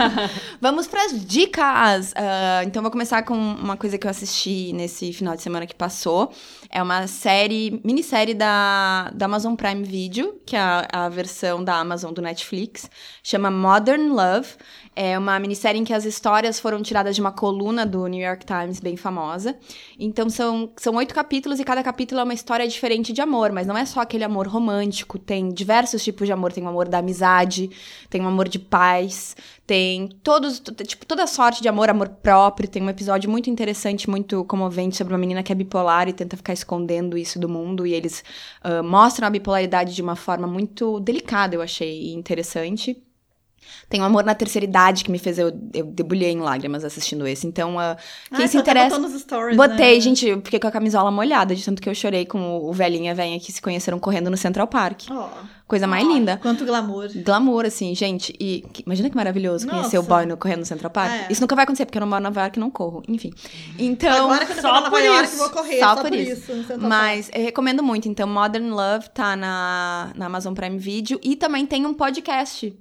[0.60, 2.14] vamos pras dicas.
[2.16, 5.74] Ah, então, vou começar com uma coisa que eu assisti nesse final de semana que
[5.74, 6.32] passou.
[6.74, 11.76] É uma série, minissérie da, da Amazon Prime Video, que é a, a versão da
[11.76, 12.90] Amazon do Netflix.
[13.22, 14.48] Chama Modern Love.
[14.96, 18.46] É uma minissérie em que as histórias foram tiradas de uma coluna do New York
[18.46, 19.56] Times bem famosa.
[19.98, 23.66] Então são, são oito capítulos e cada capítulo é uma história diferente de amor, mas
[23.66, 25.18] não é só aquele amor romântico.
[25.18, 26.52] Tem diversos tipos de amor.
[26.52, 27.70] Tem o amor da amizade,
[28.08, 29.36] tem o amor de paz,
[29.66, 32.68] tem todos, tipo, toda sorte de amor, amor próprio.
[32.68, 36.36] Tem um episódio muito interessante, muito comovente sobre uma menina que é bipolar e tenta
[36.36, 37.86] ficar escondendo isso do mundo.
[37.86, 38.22] E eles
[38.62, 43.03] ah, mostram a bipolaridade de uma forma muito delicada, eu achei e interessante.
[43.88, 47.26] Tem o Amor na Terceira Idade, que me fez eu, eu debulhei em lágrimas assistindo
[47.26, 47.46] esse.
[47.46, 47.96] Então, ah,
[48.30, 48.96] quem Ai, se até interessa.
[48.96, 50.00] botou nos stories, Botei, né?
[50.00, 53.04] gente, eu fiquei com a camisola molhada, de tanto que eu chorei com o, velhinho
[53.04, 55.02] e a velha que se conheceram correndo no Central Park.
[55.10, 55.28] Ó,
[55.66, 56.38] Coisa mais linda.
[56.42, 57.08] quanto glamour.
[57.24, 58.34] Glamour, assim, gente.
[58.38, 60.14] E que- imagina que maravilhoso conhecer o Nossa.
[60.14, 61.10] boy no, correndo no Central Park.
[61.10, 61.32] É.
[61.32, 63.02] Isso nunca vai acontecer, porque eu não moro em Nova York e não corro.
[63.08, 63.32] Enfim.
[63.78, 64.24] Então.
[64.30, 65.36] Agora que eu só em Nova por York, isso.
[65.38, 65.78] vou correr.
[65.80, 66.32] Só Só, por por isso.
[66.32, 66.52] isso.
[66.54, 68.08] no Central Mas eu recomendo muito.
[68.08, 71.18] Então, Modern Love tá na, na Amazon Prime Video.
[71.22, 72.76] E também tem um podcast.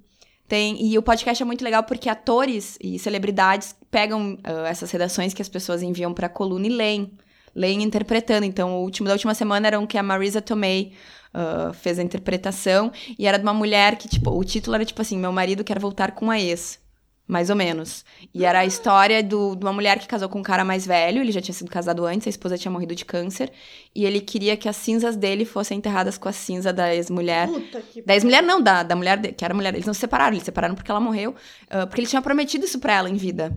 [0.48, 5.34] Tem, e o podcast é muito legal porque atores e celebridades pegam ah, essas redações
[5.34, 7.12] que as pessoas enviam pra coluna e leem.
[7.56, 8.46] Leem interpretando.
[8.46, 10.94] Então, o último da última semana era um que a Marisa Tomei
[11.34, 12.92] ah, fez a interpretação.
[13.18, 15.80] E era de uma mulher que, tipo, o título era tipo assim: Meu marido quer
[15.80, 16.83] voltar com a ex.
[17.26, 18.04] Mais ou menos.
[18.34, 21.22] E era a história do, de uma mulher que casou com um cara mais velho,
[21.22, 23.50] ele já tinha sido casado antes, a esposa tinha morrido de câncer,
[23.96, 27.48] e ele queria que as cinzas dele fossem enterradas com a cinza da ex-mulher.
[27.48, 29.74] Puta que Da ex-mulher, não, da, da mulher, de- que era mulher.
[29.74, 31.34] Eles não se separaram, eles se separaram porque ela morreu,
[31.70, 33.56] ah, porque ele tinha prometido isso pra ela em vida.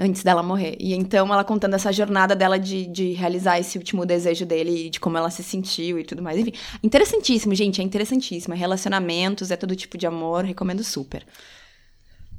[0.00, 0.76] Antes dela morrer.
[0.78, 4.90] E então ela contando essa jornada dela de, de realizar esse último desejo dele e
[4.90, 6.38] de como ela se sentiu e tudo mais.
[6.38, 6.52] Enfim,
[6.82, 7.80] interessantíssimo, gente.
[7.80, 8.52] É interessantíssimo.
[8.52, 10.44] É relacionamentos, é todo tipo de amor.
[10.44, 11.24] Recomendo super.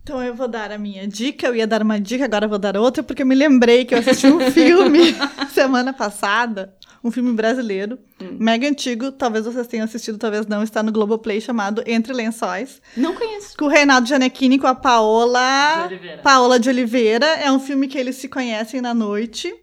[0.08, 1.48] Então eu vou dar a minha dica.
[1.48, 3.94] Eu ia dar uma dica, agora eu vou dar outra, porque eu me lembrei que
[3.94, 5.14] eu assisti um filme
[5.54, 6.74] semana passada.
[7.04, 8.00] Um filme brasileiro,
[8.40, 12.82] mega antigo, talvez vocês tenham assistido, talvez não, está no Globoplay, chamado Entre Lençóis.
[12.96, 13.56] Não conheço.
[13.58, 15.88] Com o Reinaldo Gianecchini, com a Paola...
[15.88, 16.22] De Oliveira.
[16.22, 17.26] Paola de Oliveira.
[17.26, 19.54] É um filme que eles se conhecem na noite.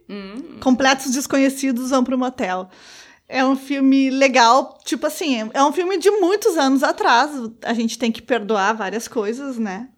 [0.60, 2.68] Completos desconhecidos vão pro motel.
[3.26, 7.30] É um filme legal, tipo assim, é um filme de muitos anos atrás.
[7.62, 9.88] A gente tem que perdoar várias coisas, né?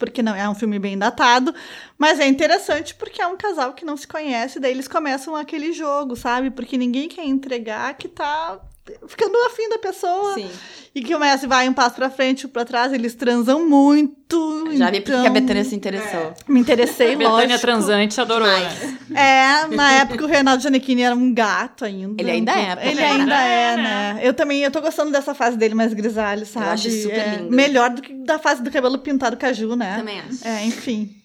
[0.00, 1.54] Porque não é um filme bem datado,
[1.98, 5.72] mas é interessante porque é um casal que não se conhece, daí eles começam aquele
[5.72, 6.50] jogo, sabe?
[6.50, 8.58] Porque ninguém quer entregar que tá
[9.06, 10.34] ficando afim da pessoa.
[10.34, 10.50] Sim.
[10.92, 14.74] E que começa e vai um passo pra frente, um pra trás, eles transam muito.
[14.76, 15.26] Já vi porque então...
[15.26, 16.34] a Betânia se interessou.
[16.48, 17.60] Me interessei, Betânia lógico.
[17.60, 18.98] transante adorou, né?
[19.14, 22.20] É, na época o Renato Giannichini era um gato ainda.
[22.20, 23.10] Ele ainda é, Ele né?
[23.10, 24.20] ainda é, É, né?
[24.22, 26.66] Eu também, eu tô gostando dessa fase dele mais grisalho, sabe?
[26.70, 27.54] acho super É lindo.
[27.54, 29.96] Melhor do que da fase do cabelo pintado caju, né?
[29.96, 30.46] Também acho.
[30.46, 31.19] É, enfim.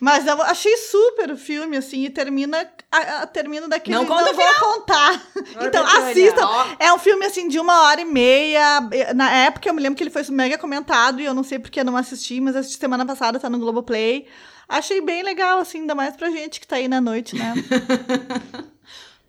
[0.00, 3.96] Mas eu achei super o filme, assim, e termina, a, a- termina daquele...
[3.96, 5.22] Não conta o vou contar.
[5.60, 6.40] então, assista.
[6.78, 8.80] É um filme, assim, de uma hora e meia.
[9.14, 11.80] Na época, eu me lembro que ele foi mega comentado, e eu não sei porque
[11.80, 14.26] eu não assisti, mas assisti semana passada, tá no Globoplay.
[14.68, 17.52] Achei bem legal, assim, ainda mais pra gente que tá aí na noite, né?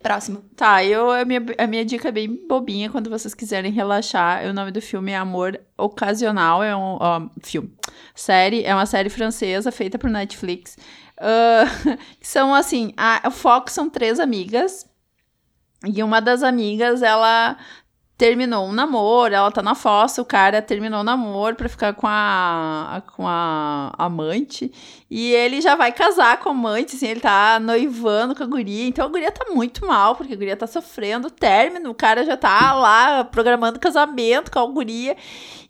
[0.02, 0.42] Próximo.
[0.56, 4.44] Tá, eu, a, minha, a minha dica é bem bobinha quando vocês quiserem relaxar.
[4.46, 7.72] O nome do filme é Amor Ocasional, é um ó, filme.
[8.14, 10.76] Série, é uma série francesa feita por Netflix.
[12.20, 14.84] Que são assim, a- o foco são três amigas.
[15.86, 17.56] E uma das amigas, ela
[18.22, 22.06] terminou um namoro, ela tá na fossa, o cara terminou o namoro pra ficar com
[22.06, 24.70] a, com a amante.
[25.10, 28.86] E ele já vai casar com a amante, assim, ele tá noivando com a guria.
[28.86, 32.36] Então a guria tá muito mal, porque a guria tá sofrendo término, o cara já
[32.36, 35.16] tá lá programando casamento com a guria.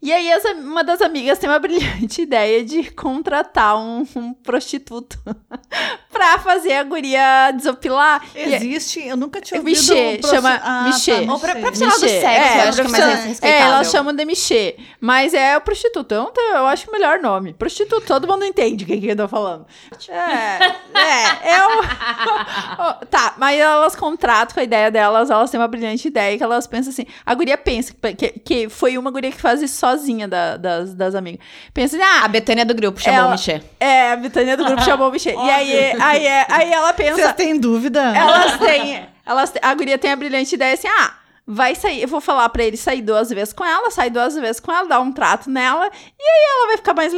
[0.02, 5.18] E aí as- uma das amigas tem uma brilhante ideia de contratar um, um prostituto
[6.12, 8.22] pra fazer a guria desopilar.
[8.34, 9.76] E- Existe, eu nunca tinha ouvido...
[9.78, 11.12] Michê, profi- chama Ah, Michê.
[11.26, 11.60] tá, pra- Michê.
[11.60, 12.20] profissional do Michê.
[12.42, 13.64] Sexo, eu acho que é mais profissional- respeitável.
[13.66, 14.76] É, elas chamam de Michê.
[15.00, 16.14] Mas é o prostituto.
[16.14, 17.52] Eu, não tenho- eu acho o melhor nome.
[17.54, 19.66] Prostituto, todo mundo entende o que, que eu tô falando.
[20.08, 20.58] É,
[20.94, 23.06] é, é o...
[23.06, 26.66] Tá, mas elas contratam com a ideia delas, elas têm uma brilhante ideia que elas
[26.66, 27.06] pensam assim.
[27.24, 31.14] A guria pensa que, que foi uma guria que faz isso sozinha da- das, das
[31.14, 31.40] amigas.
[31.74, 33.60] Pensa assim, ah, A Betânia do grupo chamou Ela- o Michê.
[33.80, 35.34] é, a Vitânia do grupo chamou o Michê.
[35.34, 37.14] E aí, aí, é- aí ela pensa.
[37.16, 38.00] Vocês têm dúvida?
[38.16, 39.06] Elas têm.
[39.24, 41.14] Elas, têm- a guria tem a brilhante ideia assim: ah,
[41.46, 42.02] vai sair.
[42.02, 44.88] Eu vou falar pra ele sair duas vezes com ela, sai duas vezes com ela,
[44.88, 45.86] dar um trato nela.
[45.86, 47.12] E aí ela vai ficar mais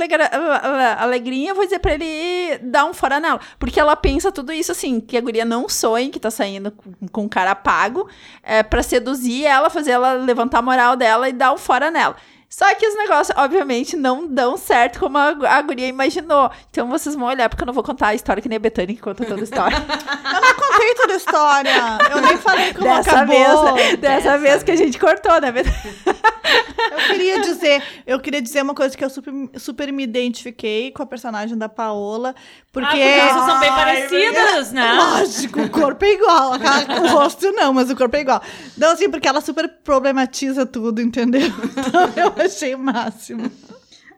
[0.98, 1.50] alegrinha.
[1.50, 3.40] Eu vou dizer pra ele dar um fora nela.
[3.58, 6.72] Porque ela pensa tudo isso assim: que a guria não sonha, que tá saindo
[7.10, 8.08] com, um cara pago,
[8.42, 12.16] é, pra seduzir ela, fazer ela levantar a moral dela e dar um fora nela.
[12.56, 16.48] Só que os negócios, obviamente, não dão certo como a, a guria imaginou.
[16.70, 18.94] Então vocês vão olhar, porque eu não vou contar a história que nem a Betânia
[18.94, 19.76] que conta toda a história.
[20.24, 21.72] Eu não contei toda a história.
[22.12, 23.74] Eu nem falei como dessa acabou.
[23.74, 23.96] vez, né?
[23.96, 25.52] dessa vez que a gente cortou, né?
[26.44, 31.02] Eu queria dizer, eu queria dizer uma coisa que eu super, super me identifiquei com
[31.02, 32.34] a personagem da Paola,
[32.72, 34.92] porque, Ah, porque elas são bem parecidas, né?
[34.92, 38.42] Lógico, o corpo é igual, o rosto não, mas o corpo é igual.
[38.76, 41.50] Então, assim, porque ela super problematiza tudo, entendeu?
[41.94, 43.50] Então eu achei o máximo.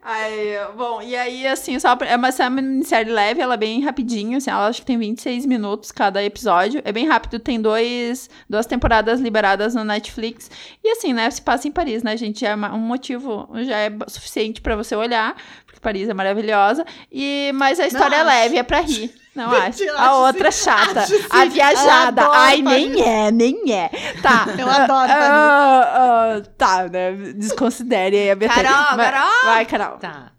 [0.09, 3.81] Ai, bom, e aí, assim, só pra- é uma, é minissérie leve, ela é bem
[3.83, 6.81] rapidinho, assim, ela acho que tem 26 minutos cada episódio.
[6.85, 10.49] É bem rápido, tem dois, duas temporadas liberadas no Netflix.
[10.81, 12.45] E assim, né, se passa em Paris, né, gente?
[12.45, 15.35] É um motivo, já é suficiente pra você olhar,
[15.65, 16.85] porque Paris é maravilhosa.
[17.11, 18.27] E, mas a história é acho.
[18.29, 19.13] leve, é pra rir.
[19.37, 19.83] Não acho.
[19.95, 21.05] A outra sim, chata.
[21.29, 22.21] A viajada.
[22.23, 23.89] Adoro Ai, nem é, nem é.
[24.21, 24.45] Tá.
[24.57, 27.11] Eu adoro Ah, ah, Tá, né?
[27.35, 28.63] Desconsidere aí a Betânia.
[28.63, 29.45] Carol, Vai- Carol!
[29.45, 29.97] Vai, Carol.
[29.99, 30.31] Tá.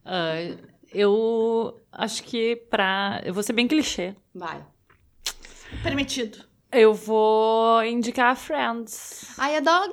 [0.92, 3.20] eu acho que pra.
[3.24, 4.14] Eu vou ser bem clichê.
[4.34, 4.60] Vai.
[5.82, 6.38] Permitido.
[6.70, 9.24] Eu vou indicar Friends.
[9.38, 9.90] Ai, a dog.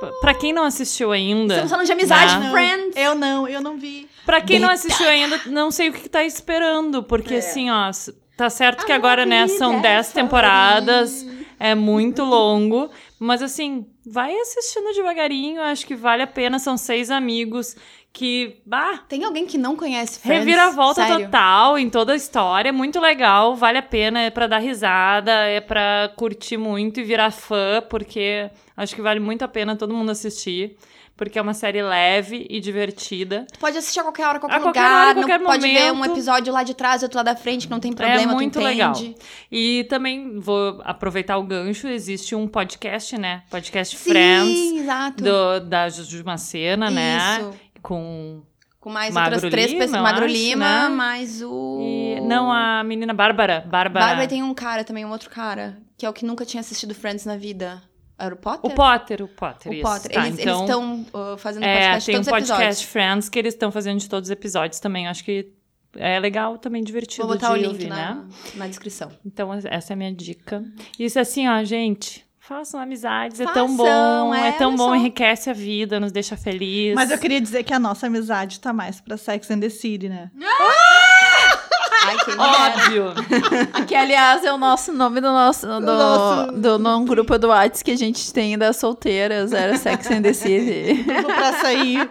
[0.00, 1.54] P- Pra quem não assistiu ainda.
[1.54, 2.44] Estamos falando de amizade, né?
[2.44, 2.96] Não, friends.
[2.96, 4.08] Eu não, eu não vi.
[4.24, 7.02] Pra quem não assistiu ainda, não sei o que, que tá esperando.
[7.02, 7.90] Porque assim, ó,
[8.38, 11.26] tá certo que agora, né, são 10 temporadas.
[11.60, 12.88] É muito longo.
[13.18, 15.60] Mas assim, vai assistindo devagarinho.
[15.60, 16.60] Acho que vale a pena.
[16.60, 17.74] São seis amigos
[18.12, 18.60] que.
[18.64, 20.44] Bah, Tem alguém que não conhece Friends?
[20.44, 21.26] Reviravolta Sério?
[21.26, 25.60] total em toda a história, muito legal, vale a pena, é pra dar risada, é
[25.60, 30.10] pra curtir muito e virar fã, porque acho que vale muito a pena todo mundo
[30.10, 30.76] assistir,
[31.18, 33.44] porque é uma série leve e divertida.
[33.52, 35.06] Tu pode assistir a qualquer hora, qualquer A qualquer lugar.
[35.08, 36.12] hora, qualquer não pode ver um momento.
[36.12, 38.60] episódio lá de trás e outro lá da frente, que não tem problema, é muito
[38.60, 38.94] legal.
[39.50, 43.42] E também vou aproveitar o gancho, existe um podcast, né?
[43.50, 45.24] Podcast Sim, Friends exato.
[45.24, 47.40] do, da Juju Macena, né?
[47.40, 47.54] Isso.
[47.82, 48.42] Com
[48.80, 50.00] Com mais Magro outras três pessoas.
[50.00, 50.88] Magro acho, Lima, né?
[50.88, 51.80] mais o...
[51.80, 54.06] e, não a menina Bárbara, Bárbara.
[54.06, 56.94] Bárbara tem um cara também, um outro cara, que é o que nunca tinha assistido
[56.94, 57.82] Friends na vida.
[58.18, 58.70] Era o Potter?
[58.70, 59.82] O Potter, o Potter, O isso.
[59.82, 60.10] Potter.
[60.10, 60.60] Tá, eles então,
[61.04, 62.82] estão fazendo é, podcast de tem um todos os podcast episódios.
[62.82, 65.06] Friends que eles estão fazendo de todos os episódios também.
[65.06, 65.52] Acho que
[65.96, 68.24] é legal, também divertido Vou botar o de link ouvir, na, né?
[68.56, 69.10] na descrição.
[69.24, 70.64] Então, essa é a minha dica.
[70.98, 74.96] Isso assim, ó, gente, façam amizades, é tão Façam, bom, é, é, tão bom, só.
[74.96, 76.94] enriquece a vida, nos deixa feliz.
[76.94, 80.08] Mas eu queria dizer que a nossa amizade tá mais pra Sex and the City,
[80.08, 80.30] né?
[82.38, 82.72] Ai.
[82.72, 83.14] Óbvio.
[83.86, 85.66] Que, aliás, é o nosso nome do nosso.
[85.66, 89.52] Do, nosso- do, num grupo do WhatsApp que a gente tem das solteiras.
[89.52, 91.02] Era Sex and the City.
[91.08, 92.10] Grupo pra sair.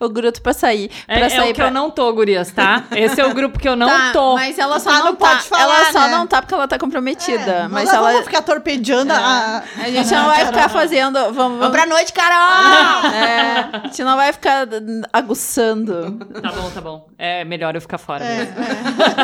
[0.00, 0.90] o grupo pra sair.
[1.08, 2.84] É, Pra é sair o que eu não tô, gurias, tá?
[2.92, 4.34] Esse é o grupo que eu não Tá, tô.
[4.34, 5.28] Mas ela só Tá, não, não tá.
[5.28, 6.08] pode falar, ela só né?
[6.08, 7.50] não tá porque ela tá comprometida.
[7.52, 8.10] É, mas ela.
[8.12, 9.62] vamos ficar torpedeando a...
[9.82, 11.14] A gente não vai ficar fazendo.
[11.14, 13.04] Vamos, Vamos vamos, pra noite, Carol!
[13.12, 14.66] é, a gente não vai ficar
[15.12, 16.18] aguçando.
[16.40, 17.08] Tá bom, tá bom.
[17.18, 18.54] É melhor eu ficar fora É, mesmo.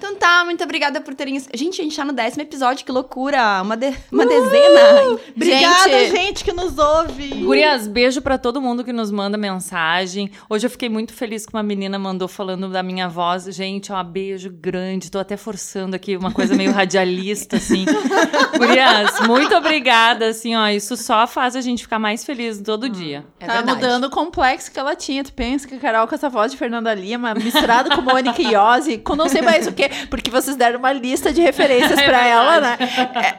[0.00, 1.38] Então tá, muito obrigada por terem...
[1.52, 3.60] Gente, a gente tá no décimo episódio, que loucura!
[3.60, 3.94] Uma, de...
[4.10, 5.18] uma dezena!
[5.36, 7.28] Obrigada, Gente- gente, que nos ouve.
[7.44, 10.30] Gurias, beijo pra todo mundo que nos manda mensagem.
[10.48, 13.44] Hoje eu fiquei muito feliz que uma menina mandou falando da minha voz.
[13.54, 15.10] Gente, ó, beijo grande.
[15.10, 17.84] Tô até forçando aqui uma coisa meio radialista, assim.
[18.56, 20.66] Gurias, muito obrigada, assim, ó.
[20.68, 23.22] Isso só faz a gente ficar mais feliz todo dia.
[23.38, 23.74] É tá verdade.
[23.76, 25.22] mudando o complexo que ela tinha.
[25.22, 28.96] Tu pensa que a Carol com essa voz de Fernanda Lima, misturado com Mônica Iose,
[28.96, 29.89] com não sei mais o quê.
[30.08, 32.78] Porque vocês deram uma lista de referências É pra ela, né?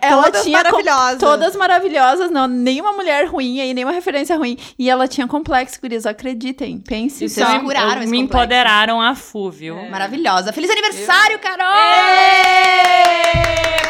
[0.01, 1.19] É, Ela Todas tinha maravilhosas.
[1.19, 4.57] todas maravilhosas, não, nenhuma mulher ruim aí, nenhuma referência ruim.
[4.77, 6.79] E ela tinha complexo, gurias, acreditem.
[6.79, 8.37] Pense Isso Vocês me- curaram eu- esse me complexo.
[8.43, 9.75] empoderaram a Fu, viu?
[9.89, 10.51] Maravilhosa.
[10.53, 11.67] Feliz aniversário, Carol!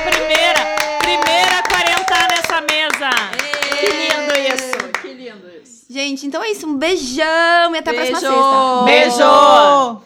[0.03, 0.59] Primeira,
[0.99, 3.09] primeira quarentena nessa mesa.
[3.80, 5.86] Que lindo isso, que lindo isso.
[5.89, 6.68] Gente, então é isso.
[6.68, 8.34] Um beijão e até a próxima Beijo.
[8.34, 8.84] sexta.
[8.86, 10.01] Beijo!